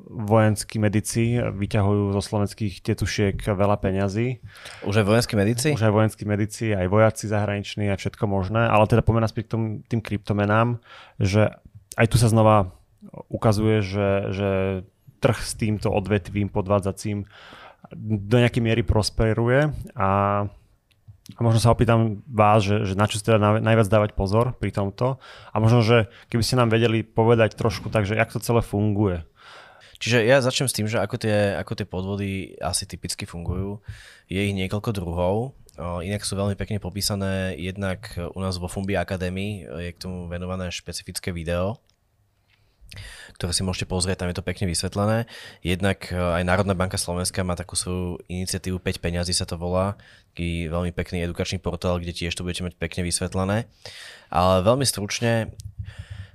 vojenskí 0.07 0.79
medici 0.79 1.35
vyťahujú 1.35 2.15
zo 2.15 2.21
slovenských 2.23 2.79
tetušiek 2.79 3.35
veľa 3.43 3.75
peňazí. 3.83 4.39
Už 4.87 5.03
aj 5.03 5.05
vojenskí 5.05 5.35
medici? 5.35 5.75
Už 5.75 5.83
aj 5.83 5.91
vojenskí 5.91 6.23
medici, 6.23 6.71
aj 6.71 6.87
vojaci 6.87 7.27
zahraniční, 7.27 7.91
aj 7.91 7.99
všetko 7.99 8.23
možné. 8.23 8.71
Ale 8.71 8.87
teda 8.87 9.03
poďme 9.03 9.27
naspäť 9.27 9.51
k 9.51 9.51
tom, 9.51 9.63
tým 9.83 9.99
kryptomenám, 9.99 10.79
že 11.19 11.59
aj 11.99 12.07
tu 12.07 12.15
sa 12.15 12.31
znova 12.31 12.71
ukazuje, 13.27 13.83
že, 13.83 14.09
že 14.31 14.49
trh 15.19 15.39
s 15.43 15.59
týmto 15.59 15.91
odvetvím 15.91 16.47
podvádzacím 16.47 17.27
do 17.99 18.37
nejakej 18.39 18.63
miery 18.63 18.83
prosperuje 18.87 19.71
a 19.95 20.09
a 21.37 21.39
možno 21.45 21.61
sa 21.61 21.69
opýtam 21.69 22.25
vás, 22.25 22.65
že, 22.65 22.89
že 22.89 22.97
na 22.97 23.05
čo 23.05 23.21
teda 23.21 23.61
najviac 23.61 23.85
dávať 23.85 24.11
pozor 24.17 24.57
pri 24.57 24.73
tomto. 24.73 25.21
A 25.53 25.55
možno, 25.61 25.85
že 25.85 26.09
keby 26.33 26.41
ste 26.41 26.57
nám 26.57 26.73
vedeli 26.73 27.05
povedať 27.05 27.53
trošku 27.53 27.93
tak, 27.93 28.09
že 28.09 28.17
jak 28.17 28.33
to 28.33 28.41
celé 28.41 28.65
funguje. 28.65 29.21
Čiže 29.99 30.23
ja 30.23 30.39
začnem 30.39 30.71
s 30.71 30.75
tým, 30.75 30.87
že 30.87 31.03
ako 31.03 31.19
tie, 31.19 31.59
ako 31.59 31.73
tie 31.75 31.87
podvody 31.87 32.31
asi 32.63 32.87
typicky 32.87 33.27
fungujú. 33.27 33.83
Je 34.31 34.39
ich 34.39 34.55
niekoľko 34.55 34.95
druhov. 34.95 35.59
inak 35.77 36.23
sú 36.23 36.39
veľmi 36.39 36.55
pekne 36.55 36.79
popísané, 36.79 37.59
jednak 37.59 38.15
u 38.15 38.39
nás 38.39 38.55
vo 38.55 38.71
Fumbi 38.71 38.95
Academy 38.95 39.67
je 39.67 39.91
k 39.91 40.01
tomu 40.01 40.31
venované 40.31 40.71
špecifické 40.71 41.35
video, 41.35 41.83
ktoré 43.37 43.51
si 43.55 43.63
môžete 43.63 43.87
pozrieť, 43.87 44.25
tam 44.25 44.29
je 44.33 44.37
to 44.39 44.45
pekne 44.45 44.65
vysvetlené. 44.67 45.29
Jednak 45.63 46.09
aj 46.11 46.43
Národná 46.43 46.75
banka 46.75 46.99
Slovenska 46.99 47.45
má 47.47 47.55
takú 47.55 47.79
svoju 47.79 48.19
iniciatívu 48.27 48.81
5 48.81 48.99
peňazí 48.99 49.31
sa 49.31 49.47
to 49.47 49.55
volá, 49.55 49.95
taký 50.33 50.71
veľmi 50.71 50.95
pekný 50.95 51.27
edukačný 51.27 51.59
portál, 51.59 51.99
kde 51.99 52.15
tiež 52.15 52.31
to 52.31 52.47
budete 52.47 52.63
mať 52.63 52.73
pekne 52.79 53.03
vysvetlené. 53.03 53.67
Ale 54.31 54.53
veľmi 54.63 54.87
stručne, 54.87 55.51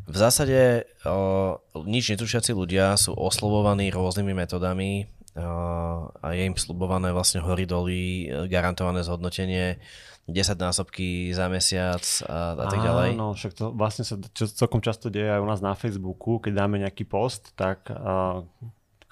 v 0.04 0.16
zásade 0.20 0.84
o, 1.08 1.56
nič 1.88 2.12
netušiaci 2.12 2.52
ľudia 2.52 2.92
sú 3.00 3.16
oslovovaní 3.16 3.88
rôznymi 3.88 4.36
metodami 4.36 5.08
o, 5.32 6.12
a 6.12 6.26
je 6.36 6.44
im 6.44 6.52
slubované 6.60 7.08
vlastne 7.16 7.40
hory 7.40 7.64
doly, 7.64 8.28
garantované 8.52 9.00
zhodnotenie, 9.00 9.80
10 10.24 10.56
násobky 10.56 11.37
za 11.37 11.52
mesiac 11.52 12.00
a, 12.24 12.56
a 12.56 12.66
tak 12.72 12.80
ďalej. 12.80 13.10
Áno, 13.12 13.37
však 13.37 13.52
to 13.52 13.64
vlastne 13.76 14.08
sa 14.08 14.16
čo, 14.32 14.48
celkom 14.48 14.80
často 14.80 15.12
deje 15.12 15.28
aj 15.28 15.40
u 15.44 15.48
nás 15.48 15.60
na 15.60 15.76
Facebooku, 15.76 16.40
keď 16.40 16.64
dáme 16.64 16.80
nejaký 16.80 17.04
post, 17.04 17.52
tak 17.52 17.92
uh, 17.92 18.40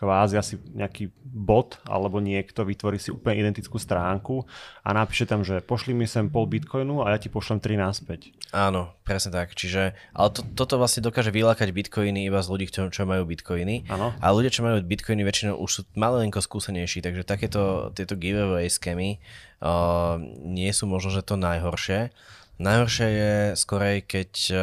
kvázi 0.03 0.35
asi 0.35 0.59
nejaký 0.75 1.15
bot 1.23 1.79
alebo 1.87 2.19
niekto 2.19 2.67
vytvorí 2.67 2.99
si 2.99 3.15
úplne 3.15 3.39
identickú 3.39 3.79
stránku 3.79 4.43
a 4.83 4.91
napíše 4.91 5.31
tam, 5.31 5.47
že 5.47 5.63
pošli 5.63 5.95
mi 5.95 6.11
sem 6.11 6.27
pol 6.27 6.51
bitcoinu 6.51 7.07
a 7.07 7.15
ja 7.15 7.23
ti 7.23 7.31
pošlem 7.31 7.63
3 7.63 7.79
naspäť. 7.79 8.35
Áno, 8.51 8.99
presne 9.07 9.31
tak. 9.31 9.55
Čiže, 9.55 9.95
ale 10.11 10.29
to, 10.35 10.43
toto 10.59 10.75
vlastne 10.83 11.07
dokáže 11.07 11.31
vylákať 11.31 11.71
bitcoiny 11.71 12.27
iba 12.27 12.43
z 12.43 12.51
ľudí, 12.51 12.67
čo, 12.67 12.91
čo 12.91 13.07
majú 13.07 13.23
bitcoiny. 13.31 13.87
Áno. 13.87 14.11
A 14.19 14.27
ľudia, 14.35 14.51
čo 14.51 14.67
majú 14.67 14.83
bitcoiny, 14.83 15.23
väčšinou 15.23 15.55
už 15.63 15.71
sú 15.71 15.81
malenko 15.95 16.43
skúsenejší, 16.43 16.99
takže 16.99 17.23
takéto 17.23 17.95
tieto 17.95 18.19
giveaway 18.19 18.67
scamy 18.67 19.23
uh, 19.63 20.19
nie 20.43 20.75
sú 20.75 20.91
možno, 20.91 21.15
že 21.15 21.23
to 21.23 21.39
najhoršie. 21.39 22.11
Najhoršie 22.59 23.07
je 23.07 23.35
skorej, 23.55 24.03
keď 24.03 24.31
uh, 24.51 24.63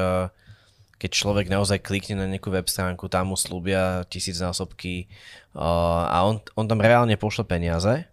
keď 1.00 1.12
človek 1.16 1.48
naozaj 1.48 1.80
klikne 1.80 2.20
na 2.20 2.28
nejakú 2.28 2.52
web 2.52 2.68
stránku, 2.68 3.08
tam 3.08 3.32
mu 3.32 3.40
slúbia 3.40 4.04
tisíc 4.12 4.38
násobky 4.38 5.08
a 5.56 6.28
on, 6.28 6.44
on 6.60 6.68
tam 6.68 6.84
reálne 6.84 7.16
pošle 7.16 7.48
peniaze 7.48 8.06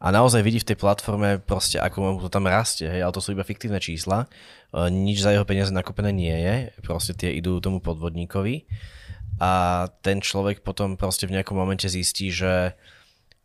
a 0.00 0.06
naozaj 0.08 0.40
vidí 0.40 0.58
v 0.62 0.72
tej 0.72 0.78
platforme 0.80 1.38
proste, 1.42 1.76
ako 1.76 1.96
mu 2.16 2.20
to 2.24 2.32
tam 2.32 2.48
rastie, 2.48 2.88
hej, 2.88 3.04
ale 3.04 3.14
to 3.14 3.22
sú 3.22 3.36
iba 3.36 3.46
fiktívne 3.46 3.78
čísla, 3.78 4.26
uh, 4.26 4.88
nič 4.88 5.22
za 5.22 5.30
jeho 5.34 5.46
peniaze 5.46 5.70
nakúpené 5.70 6.10
nie 6.10 6.32
je, 6.32 6.54
proste 6.82 7.12
tie 7.14 7.36
idú 7.36 7.60
tomu 7.60 7.78
podvodníkovi. 7.78 8.64
A 9.40 9.86
ten 10.04 10.20
človek 10.20 10.60
potom 10.60 11.00
proste 11.00 11.24
v 11.24 11.36
nejakom 11.36 11.56
momente 11.56 11.88
zistí, 11.88 12.28
že 12.28 12.76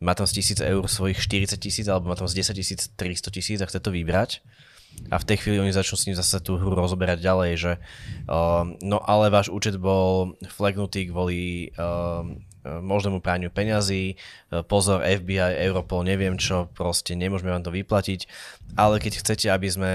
má 0.04 0.12
tam 0.12 0.28
z 0.28 0.44
tisíc 0.44 0.60
eur 0.60 0.84
svojich 0.92 1.20
40 1.24 1.56
tisíc 1.56 1.88
alebo 1.88 2.12
má 2.12 2.20
tam 2.20 2.28
z 2.28 2.44
10 2.44 2.52
tisíc 2.52 2.82
300 3.00 3.32
tisíc 3.32 3.60
a 3.64 3.68
chce 3.68 3.80
to 3.80 3.96
vybrať 3.96 4.44
a 5.14 5.22
v 5.22 5.28
tej 5.28 5.38
chvíli 5.38 5.62
oni 5.62 5.74
začnú 5.76 5.96
s 5.98 6.06
ním 6.10 6.18
zase 6.18 6.42
tú 6.42 6.58
hru 6.58 6.74
rozoberať 6.74 7.22
ďalej, 7.22 7.52
že 7.56 7.72
uh, 8.26 8.66
no 8.82 8.98
ale 9.06 9.30
váš 9.30 9.54
účet 9.54 9.78
bol 9.78 10.34
flagnutý 10.50 11.14
kvôli 11.14 11.70
uh, 11.78 12.26
možnému 12.66 13.22
práňu 13.22 13.54
peňazí, 13.54 14.18
uh, 14.18 14.66
pozor 14.66 15.06
FBI, 15.06 15.62
Europol, 15.62 16.02
neviem 16.02 16.36
čo, 16.42 16.74
proste 16.74 17.14
nemôžeme 17.14 17.54
vám 17.54 17.62
to 17.62 17.74
vyplatiť, 17.74 18.26
ale 18.74 18.98
keď 18.98 19.22
chcete, 19.22 19.48
aby 19.54 19.68
sme 19.70 19.92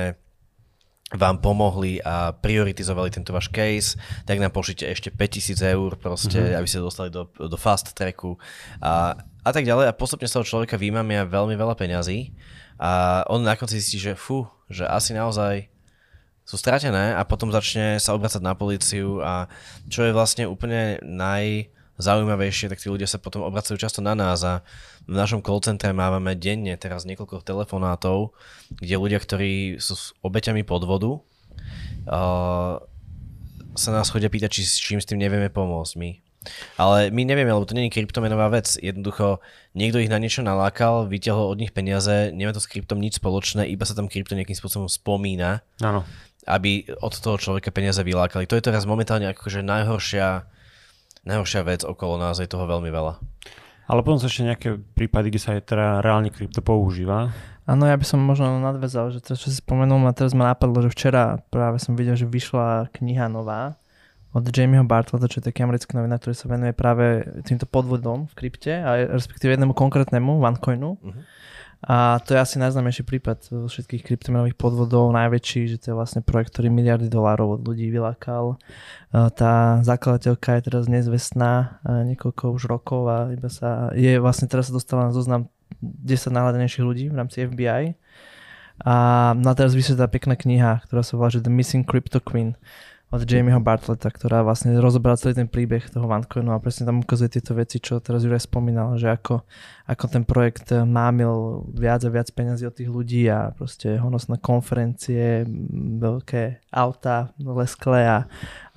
vám 1.10 1.42
pomohli 1.42 1.98
a 2.06 2.30
prioritizovali 2.30 3.10
tento 3.10 3.34
váš 3.34 3.50
case, 3.50 3.98
tak 4.22 4.38
nám 4.38 4.54
pošlite 4.54 4.86
ešte 4.86 5.10
5000 5.10 5.58
eur 5.74 5.98
proste, 5.98 6.38
mm-hmm. 6.38 6.58
aby 6.58 6.68
ste 6.70 6.78
dostali 6.78 7.10
do, 7.10 7.26
do 7.26 7.58
fast 7.58 7.90
tracku 7.98 8.38
a, 8.78 9.18
a 9.18 9.50
tak 9.50 9.66
ďalej. 9.66 9.90
A 9.90 9.96
postupne 9.96 10.30
z 10.30 10.38
toho 10.38 10.46
človeka 10.46 10.78
výmamia 10.78 11.26
veľmi 11.26 11.58
veľa 11.58 11.74
peňazí 11.74 12.30
a 12.80 13.22
on 13.28 13.44
na 13.44 13.60
konci 13.60 13.76
zistí, 13.76 14.00
že 14.00 14.16
fú, 14.16 14.48
že 14.72 14.88
asi 14.88 15.12
naozaj 15.12 15.68
sú 16.48 16.56
stratené 16.56 17.12
a 17.12 17.22
potom 17.28 17.52
začne 17.52 18.00
sa 18.00 18.16
obracať 18.16 18.40
na 18.40 18.56
políciu 18.56 19.20
a 19.20 19.52
čo 19.92 20.08
je 20.08 20.16
vlastne 20.16 20.48
úplne 20.48 20.96
najzaujímavejšie, 21.04 22.72
tak 22.72 22.80
tí 22.80 22.88
ľudia 22.88 23.04
sa 23.04 23.20
potom 23.20 23.44
obracajú 23.44 23.76
často 23.76 24.00
na 24.00 24.16
nás 24.16 24.40
a 24.42 24.64
v 25.04 25.14
našom 25.14 25.44
call 25.44 25.60
centre 25.60 25.92
máme 25.92 26.34
denne 26.40 26.72
teraz 26.80 27.04
niekoľko 27.04 27.44
telefonátov, 27.44 28.32
kde 28.80 28.96
ľudia, 28.96 29.20
ktorí 29.20 29.76
sú 29.76 29.94
obeťami 30.24 30.64
podvodu, 30.64 31.20
uh, 32.08 32.80
sa 33.76 33.90
nás 33.92 34.10
chodia 34.10 34.32
pýtať, 34.32 34.50
či, 34.50 34.62
čím 34.66 34.98
s 34.98 35.06
tým 35.06 35.20
nevieme 35.20 35.52
pomôcť 35.52 35.94
my. 36.00 36.29
Ale 36.80 37.12
my 37.12 37.22
nevieme, 37.28 37.52
lebo 37.52 37.68
to 37.68 37.76
nie 37.76 37.92
je 37.92 38.00
kryptomenová 38.00 38.48
vec. 38.48 38.80
Jednoducho 38.80 39.44
niekto 39.76 40.00
ich 40.00 40.08
na 40.08 40.16
niečo 40.16 40.40
nalákal, 40.40 41.04
vyťahol 41.04 41.52
od 41.52 41.60
nich 41.60 41.76
peniaze, 41.76 42.32
nemá 42.32 42.56
to 42.56 42.64
s 42.64 42.70
kryptom 42.70 42.96
nič 42.96 43.20
spoločné, 43.20 43.68
iba 43.68 43.84
sa 43.84 43.92
tam 43.92 44.08
krypto 44.08 44.32
nejakým 44.32 44.56
spôsobom 44.56 44.88
spomína. 44.88 45.60
Áno. 45.84 46.08
Aby 46.48 46.88
od 47.04 47.12
toho 47.12 47.36
človeka 47.36 47.68
peniaze 47.68 48.00
vylákali. 48.00 48.48
To 48.48 48.56
je 48.56 48.64
teraz 48.64 48.88
momentálne 48.88 49.28
akože 49.28 49.60
najhoršia, 49.60 50.48
najhoršia 51.28 51.60
vec 51.68 51.84
okolo 51.84 52.16
nás, 52.16 52.40
je 52.40 52.48
toho 52.48 52.64
veľmi 52.64 52.88
veľa. 52.88 53.20
Ale 53.90 54.06
potom 54.06 54.22
sú 54.22 54.30
ešte 54.30 54.46
nejaké 54.46 54.68
prípady, 54.94 55.34
kde 55.34 55.42
sa 55.42 55.58
aj 55.58 55.66
teda 55.66 55.98
reálne 55.98 56.30
krypto 56.30 56.62
používa. 56.62 57.34
Áno, 57.66 57.84
ja 57.90 57.98
by 57.98 58.06
som 58.06 58.22
možno 58.22 58.62
nadvezal, 58.62 59.10
že 59.10 59.18
to, 59.18 59.34
čo 59.34 59.50
si 59.50 59.58
spomenul, 59.58 59.98
a 60.06 60.14
teraz 60.14 60.30
ma 60.30 60.54
napadlo, 60.54 60.78
že 60.86 60.94
včera 60.94 61.42
práve 61.50 61.82
som 61.82 61.98
videl, 61.98 62.14
že 62.14 62.24
vyšla 62.24 62.88
kniha 62.94 63.26
nová, 63.26 63.79
od 64.30 64.46
Jamieho 64.46 64.86
Bartleta, 64.86 65.26
čo 65.26 65.42
je 65.42 65.50
taký 65.50 65.66
americký 65.66 65.98
novinár, 65.98 66.22
ktorý 66.22 66.34
sa 66.38 66.46
venuje 66.46 66.70
práve 66.70 67.26
týmto 67.42 67.66
podvodom 67.66 68.30
v 68.30 68.34
krypte, 68.38 68.70
a 68.70 69.10
respektíve 69.10 69.58
jednému 69.58 69.74
konkrétnemu, 69.74 70.38
OneCoinu. 70.38 70.90
Uh-huh. 71.02 71.22
A 71.80 72.20
to 72.20 72.36
je 72.36 72.38
asi 72.44 72.60
najznámejší 72.60 73.08
prípad 73.08 73.48
všetkých 73.64 74.04
kryptomenových 74.04 74.52
podvodov, 74.52 75.16
najväčší, 75.16 75.64
že 75.64 75.76
to 75.80 75.86
je 75.90 75.96
vlastne 75.96 76.20
projekt, 76.20 76.52
ktorý 76.52 76.68
miliardy 76.68 77.08
dolárov 77.08 77.56
od 77.56 77.64
ľudí 77.64 77.88
vylákal. 77.88 78.60
Tá 79.10 79.80
zakladateľka 79.80 80.60
je 80.60 80.64
teraz 80.68 80.92
nezvestná 80.92 81.80
niekoľko 81.88 82.52
už 82.52 82.68
rokov 82.68 83.08
a 83.08 83.32
iba 83.32 83.48
sa, 83.48 83.88
je 83.96 84.20
vlastne 84.20 84.44
teraz 84.44 84.68
sa 84.68 84.76
dostala 84.76 85.08
na 85.08 85.16
zoznam 85.16 85.48
10 85.80 86.28
najhľadanejších 86.36 86.84
ľudí 86.84 87.08
v 87.08 87.16
rámci 87.16 87.48
FBI. 87.48 87.96
A 88.84 88.94
na 89.40 89.52
teraz 89.56 89.72
vysvetá 89.72 90.04
pekná 90.04 90.36
kniha, 90.36 90.84
ktorá 90.84 91.00
sa 91.00 91.16
volá 91.16 91.32
že 91.32 91.40
The 91.40 91.48
Missing 91.48 91.88
Crypto 91.88 92.20
Queen 92.20 92.60
od 93.10 93.26
Jamieho 93.26 93.58
Bartleta, 93.58 94.06
ktorá 94.06 94.46
vlastne 94.46 94.70
rozoberá 94.78 95.18
celý 95.18 95.34
ten 95.34 95.50
príbeh 95.50 95.82
toho 95.90 96.06
OneCoinu 96.06 96.54
a 96.54 96.62
presne 96.62 96.86
tam 96.86 97.02
ukazuje 97.02 97.26
tieto 97.26 97.58
veci, 97.58 97.82
čo 97.82 97.98
teraz 97.98 98.22
Juraj 98.22 98.46
spomínal, 98.46 98.94
že 99.02 99.10
ako, 99.10 99.42
ako 99.90 100.04
ten 100.06 100.22
projekt 100.22 100.70
mámil 100.70 101.66
viac 101.74 102.06
a 102.06 102.10
viac 102.14 102.30
peniazy 102.30 102.70
od 102.70 102.74
tých 102.78 102.86
ľudí 102.86 103.26
a 103.26 103.50
proste 103.50 103.98
honosné 103.98 104.38
konferencie, 104.38 105.42
veľké 105.98 106.70
auta, 106.70 107.34
lesklé 107.42 108.06
a, 108.06 108.18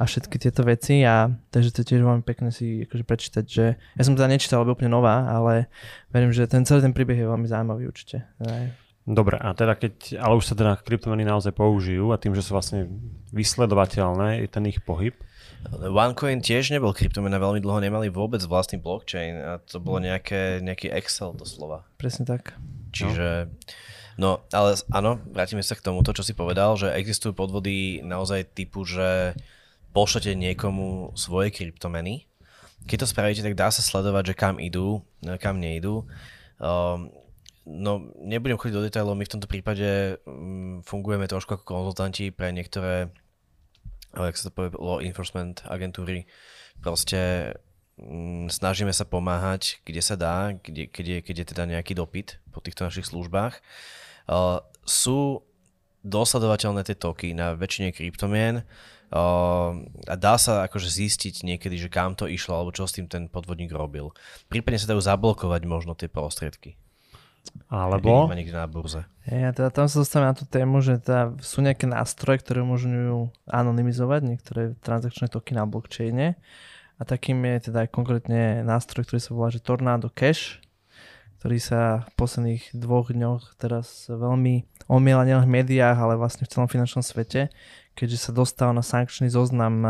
a 0.02 0.04
všetky 0.04 0.42
tieto 0.42 0.66
veci 0.66 1.06
a 1.06 1.30
takže 1.54 1.70
to 1.70 1.86
tiež 1.86 2.02
veľmi 2.02 2.26
pekné 2.26 2.50
si 2.50 2.90
akože 2.90 3.06
prečítať, 3.06 3.46
že 3.46 3.78
ja 3.78 4.02
som 4.02 4.18
teda 4.18 4.34
nečítal, 4.34 4.66
lebo 4.66 4.74
úplne 4.74 4.90
nová, 4.90 5.30
ale 5.30 5.70
verím, 6.10 6.34
že 6.34 6.50
ten 6.50 6.66
celý 6.66 6.82
ten 6.82 6.98
príbeh 6.98 7.22
je 7.22 7.30
veľmi 7.30 7.46
zaujímavý 7.46 7.86
určite. 7.86 8.26
Dobre, 9.04 9.36
a 9.36 9.52
teda 9.52 9.76
keď, 9.76 10.16
ale 10.16 10.40
už 10.40 10.48
sa 10.48 10.56
teda 10.56 10.80
kryptomeny 10.80 11.28
naozaj 11.28 11.52
použijú 11.52 12.16
a 12.16 12.20
tým, 12.22 12.32
že 12.32 12.40
sú 12.40 12.56
vlastne 12.56 12.88
vysledovateľné, 13.36 14.40
je 14.40 14.48
ten 14.48 14.64
ich 14.64 14.80
pohyb. 14.80 15.12
OneCoin 15.68 16.40
tiež 16.40 16.72
nebol 16.72 16.96
kryptomena, 16.96 17.36
veľmi 17.36 17.60
dlho 17.60 17.84
nemali 17.84 18.08
vôbec 18.08 18.40
vlastný 18.48 18.80
blockchain 18.80 19.36
a 19.36 19.52
to 19.60 19.84
bolo 19.84 20.00
nejaké, 20.00 20.64
nejaký 20.64 20.88
Excel 20.92 21.36
doslova. 21.36 21.84
Presne 22.00 22.24
tak. 22.24 22.56
Čiže, 22.96 23.52
no. 24.16 24.40
no 24.40 24.48
ale 24.56 24.80
áno, 24.96 25.20
vrátime 25.36 25.64
sa 25.64 25.76
k 25.76 25.84
tomuto, 25.84 26.16
čo 26.16 26.24
si 26.24 26.32
povedal, 26.32 26.80
že 26.80 26.96
existujú 26.96 27.36
podvody 27.36 28.00
naozaj 28.08 28.56
typu, 28.56 28.88
že 28.88 29.36
pošlete 29.92 30.32
niekomu 30.32 31.12
svoje 31.20 31.52
kryptomeny. 31.52 32.24
Keď 32.88 33.04
to 33.04 33.12
spravíte, 33.12 33.44
tak 33.44 33.60
dá 33.60 33.68
sa 33.68 33.84
sledovať, 33.84 34.32
že 34.32 34.40
kam 34.40 34.64
idú, 34.64 35.04
kam 35.40 35.60
nejdú. 35.60 36.08
Um, 36.60 37.12
No, 37.64 38.12
nebudem 38.20 38.60
chodiť 38.60 38.76
do 38.76 38.84
detailov, 38.84 39.16
my 39.16 39.24
v 39.24 39.34
tomto 39.40 39.48
prípade 39.48 40.20
um, 40.28 40.84
fungujeme 40.84 41.32
trošku 41.32 41.56
ako 41.56 41.64
konzultanti 41.64 42.28
pre 42.28 42.52
niektoré, 42.52 43.08
jak 44.12 44.36
sa 44.36 44.52
to 44.52 44.56
povie, 44.56 44.76
law 44.76 45.00
enforcement 45.00 45.64
agentúry. 45.72 46.28
Proste 46.84 47.56
um, 47.96 48.52
snažíme 48.52 48.92
sa 48.92 49.08
pomáhať, 49.08 49.80
kde 49.88 50.02
sa 50.04 50.20
dá, 50.20 50.52
kde, 50.60 50.92
keď, 50.92 51.06
je, 51.08 51.18
keď 51.24 51.36
je 51.40 51.46
teda 51.56 51.64
nejaký 51.72 51.96
dopyt 51.96 52.44
po 52.52 52.60
týchto 52.60 52.84
našich 52.84 53.08
službách. 53.08 53.64
Sú 54.84 55.48
dosledovateľné 56.04 56.84
tie 56.84 57.00
toky 57.00 57.32
na 57.32 57.56
väčšine 57.56 57.96
kryptomien 57.96 58.68
a 59.14 60.14
dá 60.20 60.36
sa 60.36 60.68
akože 60.68 60.90
zistiť 60.90 61.48
niekedy, 61.48 61.80
že 61.80 61.88
kam 61.88 62.18
to 62.18 62.28
išlo 62.28 62.60
alebo 62.60 62.76
čo 62.76 62.90
s 62.90 62.98
tým 62.98 63.08
ten 63.08 63.32
podvodník 63.32 63.72
robil. 63.72 64.12
Prípadne 64.52 64.82
sa 64.82 64.90
dajú 64.92 65.00
zablokovať 65.00 65.62
možno 65.64 65.96
tie 65.96 66.12
prostriedky. 66.12 66.76
Alebo... 67.68 68.30
niekde 68.30 68.54
na 68.54 68.70
burze. 68.70 69.04
Ja 69.26 69.56
teda 69.56 69.72
tam 69.72 69.88
sa 69.88 70.04
dostávame 70.04 70.36
na 70.36 70.38
tú 70.38 70.46
tému, 70.46 70.84
že 70.84 71.00
teda 71.00 71.34
sú 71.40 71.64
nejaké 71.64 71.88
nástroje, 71.88 72.44
ktoré 72.44 72.62
umožňujú 72.62 73.48
anonymizovať 73.48 74.22
niektoré 74.28 74.62
transakčné 74.84 75.32
toky 75.32 75.56
na 75.56 75.64
blockchaine. 75.64 76.36
A 77.00 77.02
takým 77.08 77.42
je 77.42 77.72
teda 77.72 77.88
aj 77.88 77.90
konkrétne 77.90 78.62
nástroj, 78.62 79.08
ktorý 79.08 79.20
sa 79.20 79.32
volá 79.34 79.48
že 79.50 79.64
Tornado 79.64 80.12
Cash, 80.12 80.62
ktorý 81.42 81.58
sa 81.60 82.08
v 82.08 82.12
posledných 82.16 82.64
dvoch 82.78 83.12
dňoch 83.12 83.60
teraz 83.60 84.08
veľmi 84.08 84.64
omiela 84.88 85.28
nielen 85.28 85.44
v 85.44 85.60
médiách, 85.60 85.98
ale 86.00 86.20
vlastne 86.20 86.48
v 86.48 86.52
celom 86.52 86.70
finančnom 86.72 87.04
svete, 87.04 87.52
keďže 87.98 88.30
sa 88.30 88.32
dostal 88.32 88.70
na 88.72 88.86
sankčný 88.86 89.28
zoznam 89.28 89.84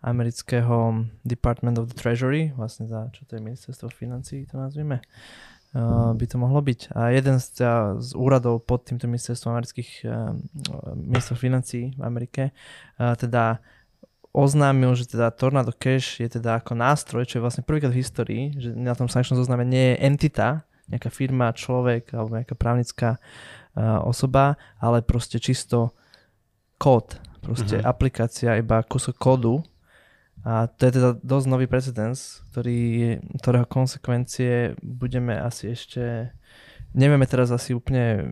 amerického 0.00 1.04
Department 1.24 1.76
of 1.76 1.92
the 1.92 1.96
Treasury, 1.96 2.56
vlastne 2.56 2.88
za, 2.88 3.12
čo 3.12 3.28
to 3.28 3.36
je 3.36 3.44
ministerstvo 3.44 3.92
financí, 3.92 4.48
to 4.48 4.56
nazvime, 4.56 5.04
by 6.14 6.24
to 6.26 6.34
mohlo 6.34 6.58
byť. 6.58 6.98
A 6.98 7.14
jeden 7.14 7.38
z, 7.38 7.62
uh, 7.62 7.94
z 8.02 8.10
úradov 8.18 8.66
pod 8.66 8.82
týmto 8.90 9.06
ministerstvom 9.06 9.54
amerických 9.54 9.90
uh, 10.02 10.34
ministerstv 10.98 11.38
financí 11.38 11.80
v 11.94 12.02
Amerike 12.02 12.50
uh, 12.50 13.14
teda 13.14 13.62
oznámil, 14.34 14.94
že 14.98 15.10
teda 15.10 15.30
Tornado 15.30 15.70
Cash 15.74 16.22
je 16.22 16.26
teda 16.30 16.58
ako 16.58 16.74
nástroj, 16.74 17.26
čo 17.26 17.38
je 17.38 17.44
vlastne 17.46 17.66
prvýkrát 17.66 17.90
v 17.90 18.02
histórii, 18.02 18.42
že 18.58 18.74
na 18.74 18.94
tom 18.94 19.10
sankčnom 19.10 19.38
zozname 19.38 19.66
nie 19.66 19.94
je 19.94 20.06
entita, 20.06 20.62
nejaká 20.86 21.10
firma, 21.10 21.54
človek 21.54 22.14
alebo 22.14 22.38
nejaká 22.38 22.54
právnická 22.54 23.18
osoba, 24.06 24.54
ale 24.78 25.02
proste 25.02 25.42
čisto 25.42 25.94
kód, 26.78 27.18
proste 27.42 27.82
uh-huh. 27.82 27.90
aplikácia, 27.90 28.58
iba 28.58 28.82
kúsok 28.86 29.18
kódu. 29.18 29.66
A 30.40 30.72
to 30.72 30.88
je 30.88 30.96
teda 30.96 31.10
dosť 31.20 31.46
nový 31.52 31.68
precedens, 31.68 32.40
ktorý, 32.52 33.20
ktorého 33.44 33.68
konsekvencie 33.68 34.72
budeme 34.80 35.36
asi 35.36 35.76
ešte, 35.76 36.32
nevieme 36.96 37.28
teraz 37.28 37.52
asi 37.52 37.76
úplne 37.76 38.24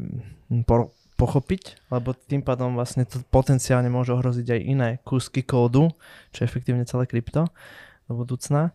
por- 0.64 0.96
pochopiť, 1.18 1.90
lebo 1.90 2.14
tým 2.14 2.40
pádom 2.40 2.78
vlastne 2.78 3.02
to 3.04 3.20
potenciálne 3.28 3.90
môže 3.90 4.14
ohroziť 4.14 4.46
aj 4.54 4.60
iné 4.62 4.88
kúsky 5.02 5.42
kódu, 5.42 5.90
čo 6.30 6.46
je 6.46 6.48
efektívne 6.48 6.86
celé 6.86 7.04
krypto 7.10 7.50
do 8.06 8.12
budúcna. 8.16 8.72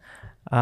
A, 0.52 0.62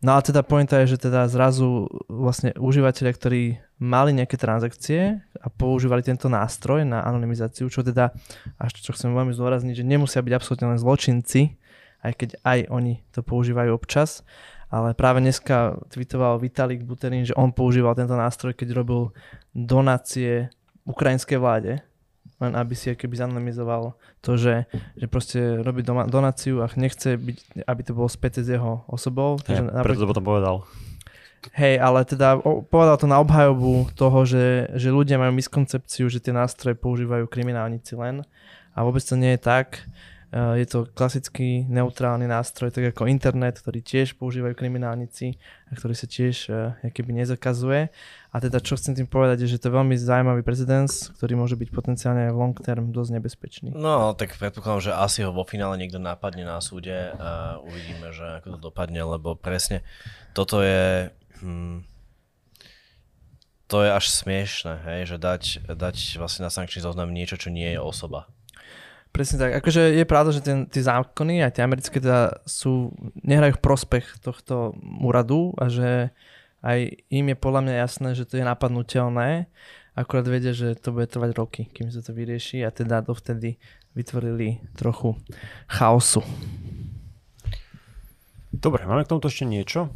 no 0.00 0.10
a 0.14 0.20
teda 0.22 0.46
pointa 0.46 0.78
je, 0.80 0.94
že 0.94 1.10
teda 1.10 1.26
zrazu 1.26 1.90
vlastne 2.06 2.54
užívateľia, 2.54 3.12
ktorí 3.12 3.42
mali 3.82 4.14
nejaké 4.14 4.38
transakcie 4.38 5.18
a 5.34 5.50
používali 5.50 6.06
tento 6.06 6.30
nástroj 6.30 6.86
na 6.86 7.02
anonymizáciu, 7.02 7.66
čo 7.66 7.82
teda, 7.82 8.14
až 8.54 8.70
čo 8.78 8.94
chcem 8.94 9.10
veľmi 9.10 9.34
zdôrazniť, 9.34 9.82
že 9.82 9.84
nemusia 9.84 10.22
byť 10.22 10.32
absolútne 10.38 10.70
len 10.70 10.78
zločinci, 10.78 11.58
aj 12.00 12.12
keď 12.16 12.30
aj 12.44 12.58
oni 12.72 13.04
to 13.12 13.20
používajú 13.20 13.70
občas, 13.72 14.24
ale 14.70 14.94
práve 14.94 15.18
dneska 15.18 15.82
tweetoval 15.90 16.38
Vitalik 16.38 16.86
Buterin, 16.86 17.26
že 17.26 17.34
on 17.34 17.50
používal 17.50 17.98
tento 17.98 18.14
nástroj, 18.14 18.54
keď 18.54 18.78
robil 18.78 19.10
donácie 19.50 20.46
ukrajinskej 20.86 21.38
vláde, 21.42 21.82
len 22.40 22.52
aby 22.56 22.72
si 22.72 22.94
keby 22.94 23.20
zanonymizoval 23.20 23.98
to, 24.24 24.38
že, 24.38 24.64
že 24.96 25.06
proste 25.10 25.60
robí 25.60 25.84
doma, 25.84 26.08
donáciu 26.08 26.64
a 26.64 26.70
nechce 26.78 27.18
byť, 27.18 27.66
aby 27.68 27.80
to 27.84 27.92
bolo 27.92 28.08
späť 28.08 28.40
s 28.40 28.48
jeho 28.48 28.86
osobou. 28.88 29.36
Takže 29.42 29.60
ja, 29.60 29.84
preto 29.84 30.06
to 30.06 30.10
potom 30.14 30.24
povedal. 30.24 30.56
Hej, 31.56 31.80
ale 31.80 32.04
teda 32.04 32.36
povedal 32.68 33.00
to 33.00 33.08
na 33.08 33.16
obhajobu 33.20 33.92
toho, 33.96 34.28
že, 34.28 34.68
že 34.76 34.92
ľudia 34.92 35.16
majú 35.16 35.32
miskoncepciu, 35.36 36.08
že 36.12 36.20
tie 36.20 36.36
nástroje 36.36 36.76
používajú 36.76 37.24
kriminálnici 37.28 37.96
len 37.96 38.24
a 38.76 38.78
vôbec 38.84 39.00
to 39.00 39.16
nie 39.16 39.36
je 39.36 39.40
tak. 39.40 39.82
Eh, 40.30 40.62
je 40.62 40.66
to 40.70 40.86
klasický 40.86 41.66
neutrálny 41.66 42.30
nástroj, 42.30 42.70
tak 42.70 42.94
ako 42.94 43.10
internet, 43.10 43.58
ktorý 43.58 43.82
tiež 43.82 44.14
používajú 44.14 44.54
kriminálnici 44.54 45.34
a 45.66 45.74
ktorý 45.74 45.94
sa 45.98 46.06
tiež 46.06 46.36
uh, 46.50 46.78
keby 46.94 47.18
nezakazuje. 47.18 47.90
A 48.30 48.36
teda 48.38 48.62
čo 48.62 48.78
chcem 48.78 48.94
tým 48.94 49.10
povedať, 49.10 49.42
je, 49.42 49.54
že 49.54 49.58
to 49.58 49.70
je 49.70 49.78
veľmi 49.82 49.98
zaujímavý 49.98 50.46
precedens, 50.46 51.10
ktorý 51.18 51.34
môže 51.34 51.58
byť 51.58 51.68
potenciálne 51.74 52.30
v 52.30 52.38
long 52.38 52.54
term 52.54 52.94
dosť 52.94 53.10
nebezpečný. 53.18 53.68
No, 53.74 54.14
tak 54.14 54.38
predpokladám, 54.38 54.90
že 54.90 54.92
asi 54.94 55.26
ho 55.26 55.34
vo 55.34 55.42
finále 55.42 55.74
niekto 55.82 55.98
napadne 55.98 56.46
na 56.46 56.62
súde 56.62 57.10
a 57.10 57.58
uvidíme, 57.66 58.14
že 58.14 58.38
ako 58.38 58.54
to 58.54 58.58
dopadne, 58.70 59.02
lebo 59.02 59.34
presne 59.34 59.82
toto 60.30 60.62
je... 60.62 61.10
Hm, 61.42 61.82
to 63.70 63.86
je 63.86 63.90
až 63.94 64.10
smiešne, 64.10 64.82
hej, 64.82 65.14
že 65.14 65.16
dať, 65.22 65.42
dať 65.78 66.18
vlastne 66.18 66.46
na 66.46 66.50
sankčný 66.50 66.82
zoznam 66.82 67.14
niečo, 67.14 67.38
čo 67.38 67.54
nie 67.54 67.70
je 67.74 67.78
osoba. 67.78 68.26
Presne 69.10 69.36
tak. 69.42 69.50
Akože 69.58 69.90
je 69.90 70.04
pravda, 70.06 70.30
že 70.30 70.42
tie 70.46 70.82
zákony, 70.86 71.42
aj 71.42 71.58
tie 71.58 71.66
americké 71.66 71.98
teda 71.98 72.46
sú, 72.46 72.94
nehrajú 73.26 73.58
v 73.58 73.64
prospech 73.64 74.22
tohto 74.22 74.78
úradu 75.02 75.50
a 75.58 75.66
že 75.66 76.14
aj 76.62 77.08
im 77.10 77.26
je 77.32 77.36
podľa 77.36 77.60
mňa 77.66 77.74
jasné, 77.82 78.08
že 78.14 78.28
to 78.28 78.38
je 78.38 78.46
napadnutelné. 78.46 79.50
Akurát 79.98 80.24
vedia, 80.30 80.54
že 80.54 80.78
to 80.78 80.94
bude 80.94 81.10
trvať 81.10 81.30
roky, 81.34 81.62
kým 81.66 81.90
sa 81.90 81.98
to 82.00 82.14
vyrieši 82.14 82.62
a 82.62 82.70
teda 82.70 83.02
dovtedy 83.02 83.58
vytvorili 83.98 84.62
trochu 84.78 85.18
chaosu. 85.66 86.22
Dobre, 88.54 88.86
máme 88.86 89.02
k 89.02 89.10
tomuto 89.10 89.26
ešte 89.26 89.42
niečo? 89.42 89.90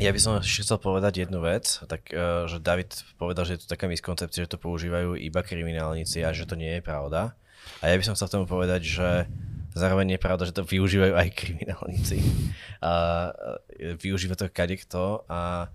Ja 0.00 0.16
by 0.16 0.20
som 0.20 0.40
ešte 0.40 0.64
chcel 0.64 0.80
povedať 0.80 1.28
jednu 1.28 1.44
vec, 1.44 1.84
tak, 1.84 2.08
uh, 2.16 2.48
že 2.48 2.56
David 2.56 2.96
povedal, 3.20 3.44
že 3.44 3.60
je 3.60 3.62
tu 3.62 3.66
taká 3.68 3.84
miskoncepcia, 3.84 4.48
že 4.48 4.52
to 4.56 4.56
používajú 4.56 5.12
iba 5.20 5.44
kriminálnici 5.44 6.24
a 6.24 6.32
že 6.32 6.48
to 6.48 6.56
nie 6.56 6.80
je 6.80 6.82
pravda. 6.82 7.36
A 7.84 7.92
ja 7.92 8.00
by 8.00 8.04
som 8.08 8.16
chcel 8.16 8.32
tomu 8.32 8.48
povedať, 8.48 8.80
že 8.80 9.28
zároveň 9.76 10.16
je 10.16 10.24
pravda, 10.24 10.48
že 10.48 10.56
to 10.56 10.64
využívajú 10.64 11.12
aj 11.20 11.28
kriminálnici. 11.36 12.16
A 12.80 12.92
využíva 14.00 14.40
to 14.40 14.48
kadekto 14.48 15.28
a 15.28 15.68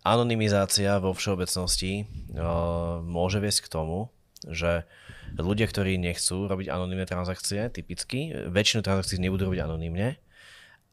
anonymizácia 0.00 0.96
vo 0.96 1.12
všeobecnosti 1.12 2.08
môže 3.04 3.44
viesť 3.44 3.68
k 3.68 3.72
tomu, 3.72 4.08
že 4.48 4.88
ľudia, 5.36 5.68
ktorí 5.68 6.00
nechcú 6.00 6.48
robiť 6.48 6.72
anonimné 6.72 7.04
transakcie, 7.04 7.68
typicky, 7.68 8.32
väčšinu 8.48 8.80
transakcií 8.80 9.20
nebudú 9.20 9.52
robiť 9.52 9.60
anonymne 9.68 10.16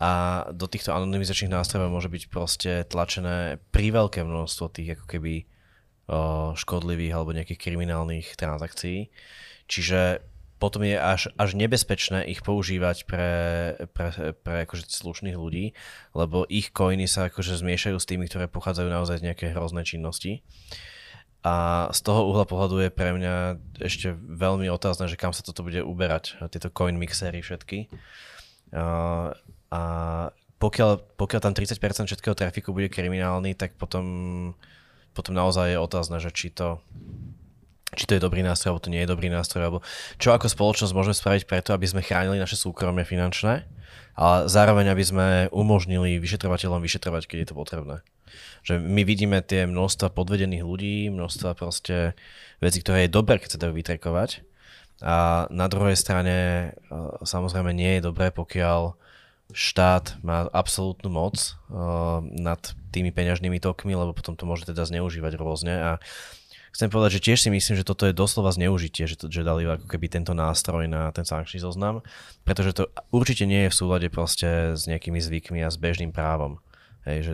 a 0.01 0.11
do 0.49 0.65
týchto 0.65 0.97
anonymizačných 0.97 1.53
nástrojov 1.53 1.93
môže 1.93 2.09
byť 2.09 2.23
proste 2.33 2.71
tlačené 2.89 3.61
pri 3.69 3.93
veľké 3.93 4.25
množstvo 4.25 4.73
tých 4.73 4.97
ako 4.97 5.05
keby 5.05 5.45
škodlivých 6.57 7.13
alebo 7.13 7.37
nejakých 7.37 7.61
kriminálnych 7.61 8.33
transakcií. 8.33 9.13
Čiže 9.69 10.25
potom 10.57 10.85
je 10.85 10.97
až, 10.97 11.29
až 11.37 11.57
nebezpečné 11.57 12.25
ich 12.29 12.41
používať 12.41 13.05
pre, 13.05 13.29
pre, 13.93 14.33
pre 14.41 14.55
akože 14.65 14.89
slušných 14.89 15.37
ľudí, 15.37 15.73
lebo 16.13 16.45
ich 16.49 16.69
coiny 16.73 17.05
sa 17.05 17.29
akože 17.29 17.61
zmiešajú 17.61 17.97
s 17.97 18.09
tými, 18.09 18.25
ktoré 18.29 18.45
pochádzajú 18.45 18.89
naozaj 18.89 19.21
z 19.21 19.25
nejaké 19.31 19.53
hrozné 19.53 19.85
činnosti. 19.85 20.41
A 21.41 21.89
z 21.89 21.99
toho 22.05 22.29
uhla 22.29 22.45
pohľadu 22.45 22.85
je 22.85 22.89
pre 22.93 23.17
mňa 23.17 23.57
ešte 23.81 24.13
veľmi 24.13 24.69
otázne, 24.69 25.09
že 25.09 25.17
kam 25.17 25.33
sa 25.33 25.41
toto 25.41 25.65
bude 25.65 25.81
uberať, 25.81 26.37
tieto 26.53 26.69
coin 26.69 26.93
mixery 26.97 27.41
všetky. 27.41 27.89
A, 28.73 29.33
a 29.71 29.81
pokiaľ, 30.61 31.17
pokiaľ 31.17 31.41
tam 31.41 31.57
30% 31.57 32.05
všetkého 32.05 32.37
trafiku 32.37 32.69
bude 32.69 32.91
kriminálny, 32.91 33.57
tak 33.57 33.73
potom, 33.81 34.05
potom 35.17 35.33
naozaj 35.33 35.73
je 35.73 35.79
otázne, 35.81 36.21
že 36.21 36.29
či 36.29 36.53
to, 36.53 36.77
či 37.97 38.05
to 38.05 38.13
je 38.13 38.21
dobrý 38.21 38.45
nástroj, 38.45 38.75
alebo 38.75 38.85
to 38.85 38.93
nie 38.93 39.01
je 39.01 39.09
dobrý 39.09 39.33
nástroj, 39.33 39.61
alebo 39.65 39.79
čo 40.21 40.37
ako 40.37 40.45
spoločnosť 40.45 40.93
môžeme 40.93 41.17
spraviť 41.17 41.43
preto, 41.49 41.73
aby 41.73 41.89
sme 41.89 42.05
chránili 42.05 42.37
naše 42.37 42.59
súkromie 42.59 43.01
finančné, 43.01 43.65
ale 44.13 44.37
zároveň, 44.45 44.93
aby 44.93 45.03
sme 45.03 45.27
umožnili 45.49 46.21
vyšetrovateľom 46.21 46.77
vyšetrovať, 46.77 47.25
keď 47.25 47.37
je 47.41 47.47
to 47.49 47.57
potrebné. 47.57 47.97
Že 48.61 48.79
my 48.79 49.01
vidíme 49.01 49.41
tie 49.41 49.65
množstva 49.65 50.13
podvedených 50.13 50.61
ľudí, 50.61 51.09
množstva 51.09 51.57
proste 51.57 52.13
veci, 52.61 52.79
ktoré 52.85 53.09
je 53.09 53.15
dobré, 53.17 53.41
keď 53.41 53.49
sa 53.57 53.61
dajú 53.65 53.73
vytrekovať. 53.75 54.45
A 55.01 55.49
na 55.49 55.65
druhej 55.65 55.97
strane 55.97 56.37
e, 56.37 56.67
samozrejme 57.25 57.73
nie 57.73 57.97
je 57.97 58.05
dobré, 58.05 58.29
pokiaľ 58.29 58.93
štát 59.51 60.19
má 60.25 60.47
absolútnu 60.51 61.11
moc 61.11 61.55
uh, 61.69 62.19
nad 62.23 62.59
tými 62.91 63.13
peňažnými 63.15 63.59
tokmi, 63.63 63.95
lebo 63.95 64.11
potom 64.11 64.35
to 64.35 64.43
môže 64.43 64.67
teda 64.67 64.83
zneužívať 64.83 65.39
rôzne 65.39 65.73
a 65.77 65.91
chcem 66.71 66.87
povedať, 66.87 67.19
že 67.19 67.25
tiež 67.31 67.39
si 67.43 67.49
myslím, 67.51 67.75
že 67.79 67.87
toto 67.87 68.07
je 68.07 68.15
doslova 68.15 68.51
zneužitie, 68.55 69.07
že, 69.07 69.19
to, 69.19 69.27
že 69.27 69.43
dali 69.43 69.67
ako 69.67 69.87
keby 69.91 70.07
tento 70.07 70.31
nástroj 70.31 70.87
na 70.87 71.11
ten 71.11 71.27
sankčný 71.27 71.59
zoznam, 71.59 71.99
pretože 72.47 72.71
to 72.71 72.87
určite 73.11 73.43
nie 73.43 73.67
je 73.67 73.71
v 73.71 73.77
súlade 73.77 74.07
proste 74.07 74.75
s 74.75 74.87
nejakými 74.87 75.19
zvykmi 75.19 75.59
a 75.63 75.69
s 75.71 75.75
bežným 75.75 76.15
právom. 76.15 76.63
Hej, 77.03 77.19
že 77.23 77.33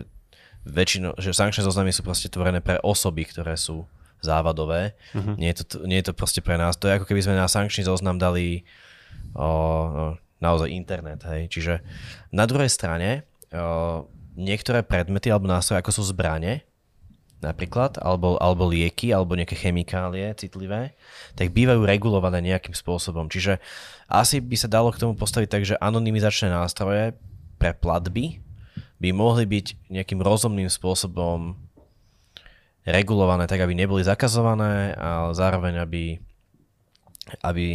väčšino, 0.66 1.16
že 1.16 1.30
sankčné 1.32 1.62
zoznamy 1.64 1.94
sú 1.94 2.02
proste 2.02 2.28
tvorené 2.28 2.58
pre 2.58 2.82
osoby, 2.82 3.24
ktoré 3.24 3.54
sú 3.54 3.86
závadové. 4.18 4.98
Uh-huh. 5.14 5.38
Nie, 5.38 5.54
je 5.54 5.62
to, 5.62 5.86
nie 5.86 6.02
je 6.02 6.10
to 6.10 6.14
proste 6.14 6.42
pre 6.42 6.58
nás. 6.58 6.74
To 6.82 6.90
je 6.90 6.98
ako 6.98 7.06
keby 7.06 7.22
sme 7.22 7.38
na 7.38 7.46
sankčný 7.46 7.86
zoznam 7.86 8.18
dali 8.18 8.66
o, 9.32 9.46
o, 9.46 9.50
naozaj 10.38 10.70
internet. 10.70 11.22
Hej. 11.26 11.50
Čiže 11.50 11.74
na 12.30 12.46
druhej 12.46 12.70
strane 12.70 13.26
o, 13.50 14.06
niektoré 14.38 14.86
predmety 14.86 15.30
alebo 15.30 15.50
nástroje, 15.50 15.82
ako 15.82 15.92
sú 15.98 16.02
zbranie, 16.14 16.62
napríklad, 17.38 18.02
alebo, 18.02 18.34
alebo 18.42 18.66
lieky, 18.66 19.14
alebo 19.14 19.38
nejaké 19.38 19.54
chemikálie 19.54 20.34
citlivé, 20.34 20.98
tak 21.38 21.54
bývajú 21.54 21.86
regulované 21.86 22.42
nejakým 22.42 22.74
spôsobom. 22.74 23.30
Čiže 23.30 23.62
asi 24.10 24.42
by 24.42 24.56
sa 24.58 24.66
dalo 24.66 24.90
k 24.90 24.98
tomu 24.98 25.14
postaviť 25.14 25.48
tak, 25.50 25.62
že 25.62 25.78
anonymizačné 25.78 26.50
nástroje 26.50 27.14
pre 27.58 27.74
platby 27.74 28.42
by 28.98 29.10
mohli 29.14 29.46
byť 29.46 29.90
nejakým 29.90 30.18
rozumným 30.18 30.66
spôsobom 30.66 31.54
regulované 32.82 33.46
tak, 33.46 33.62
aby 33.62 33.74
neboli 33.78 34.02
zakazované, 34.02 34.98
ale 34.98 35.30
zároveň, 35.38 35.78
aby, 35.78 36.18
aby, 37.46 37.68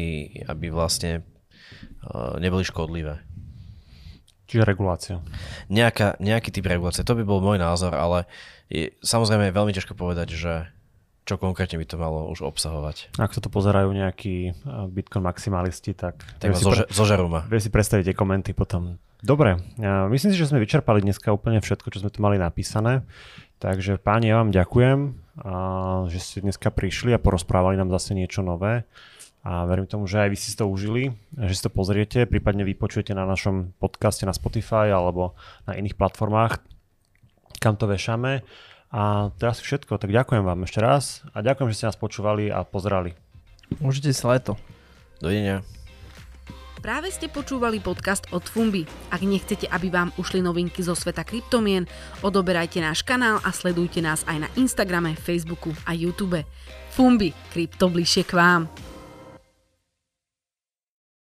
aby 0.43 0.67
vlastne 0.67 1.23
neboli 2.39 2.67
škodlivé. 2.67 3.23
Čiže 4.43 4.67
regulácia. 4.67 5.15
Nejaká, 5.71 6.19
nejaký 6.19 6.51
typ 6.51 6.67
regulácie, 6.67 7.07
to 7.07 7.15
by 7.17 7.23
bol 7.25 7.39
môj 7.39 7.57
názor, 7.57 7.95
ale 7.95 8.29
je, 8.67 8.93
samozrejme 9.01 9.49
je 9.49 9.57
veľmi 9.57 9.73
ťažko 9.73 9.95
povedať, 9.95 10.35
že 10.35 10.67
čo 11.23 11.39
konkrétne 11.39 11.79
by 11.79 11.87
to 11.87 11.95
malo 11.95 12.27
už 12.27 12.43
obsahovať. 12.43 13.15
Ak 13.15 13.31
to 13.31 13.47
pozerajú 13.47 13.95
nejakí 13.95 14.51
Bitcoin 14.91 15.23
maximalisti, 15.23 15.95
tak... 15.95 16.19
Tak 16.43 16.59
zože, 16.59 16.83
pre... 16.83 16.91
zožerú 16.91 17.31
ma. 17.31 17.47
Vie 17.47 17.63
si 17.63 17.71
predstaviť 17.71 18.11
tie 18.11 18.15
komenty 18.19 18.51
potom. 18.51 18.99
Dobre, 19.23 19.55
myslím 20.11 20.35
si, 20.35 20.37
že 20.37 20.51
sme 20.51 20.59
vyčerpali 20.59 20.99
dneska 20.99 21.31
úplne 21.31 21.63
všetko, 21.63 21.87
čo 21.95 22.03
sme 22.03 22.11
tu 22.11 22.19
mali 22.19 22.35
napísané. 22.35 23.07
Takže 23.63 23.95
páni, 24.03 24.35
ja 24.35 24.43
vám 24.43 24.51
ďakujem, 24.51 25.15
že 26.11 26.19
ste 26.19 26.43
dneska 26.43 26.67
prišli 26.67 27.15
a 27.15 27.23
porozprávali 27.23 27.79
nám 27.79 27.87
zase 27.95 28.11
niečo 28.19 28.43
nové 28.43 28.83
a 29.43 29.67
verím 29.67 29.91
tomu, 29.91 30.07
že 30.07 30.23
aj 30.23 30.29
vy 30.31 30.37
si 30.39 30.55
to 30.55 30.71
užili, 30.71 31.11
že 31.35 31.53
si 31.53 31.61
to 31.67 31.71
pozriete, 31.71 32.23
prípadne 32.23 32.63
vypočujete 32.63 33.11
na 33.11 33.27
našom 33.27 33.75
podcaste 33.75 34.23
na 34.23 34.31
Spotify 34.31 34.87
alebo 34.95 35.35
na 35.67 35.75
iných 35.75 35.99
platformách, 35.99 36.63
kam 37.59 37.75
to 37.75 37.91
vešame. 37.91 38.47
A 38.93 39.33
teraz 39.41 39.59
všetko, 39.59 39.99
tak 39.99 40.15
ďakujem 40.15 40.47
vám 40.47 40.63
ešte 40.63 40.79
raz 40.79 41.27
a 41.35 41.43
ďakujem, 41.43 41.67
že 41.73 41.75
ste 41.75 41.87
nás 41.91 41.99
počúvali 41.99 42.47
a 42.47 42.63
pozerali. 42.63 43.17
Užite 43.83 44.15
si 44.15 44.23
leto. 44.23 44.55
Dovidenia. 45.19 45.65
Práve 46.83 47.11
ste 47.15 47.31
počúvali 47.31 47.79
podcast 47.79 48.27
od 48.35 48.43
Fumbi. 48.43 48.83
Ak 49.07 49.23
nechcete, 49.23 49.71
aby 49.71 49.87
vám 49.87 50.11
ušli 50.19 50.43
novinky 50.43 50.83
zo 50.83 50.95
sveta 50.95 51.23
kryptomien, 51.23 51.87
odoberajte 52.19 52.83
náš 52.83 53.07
kanál 53.07 53.39
a 53.39 53.55
sledujte 53.55 54.03
nás 54.03 54.27
aj 54.27 54.47
na 54.47 54.49
Instagrame, 54.59 55.15
Facebooku 55.15 55.71
a 55.87 55.95
YouTube. 55.95 56.43
Fumbi, 56.91 57.31
krypto 57.55 57.87
bližšie 57.87 58.27
k 58.27 58.35
vám. 58.35 58.92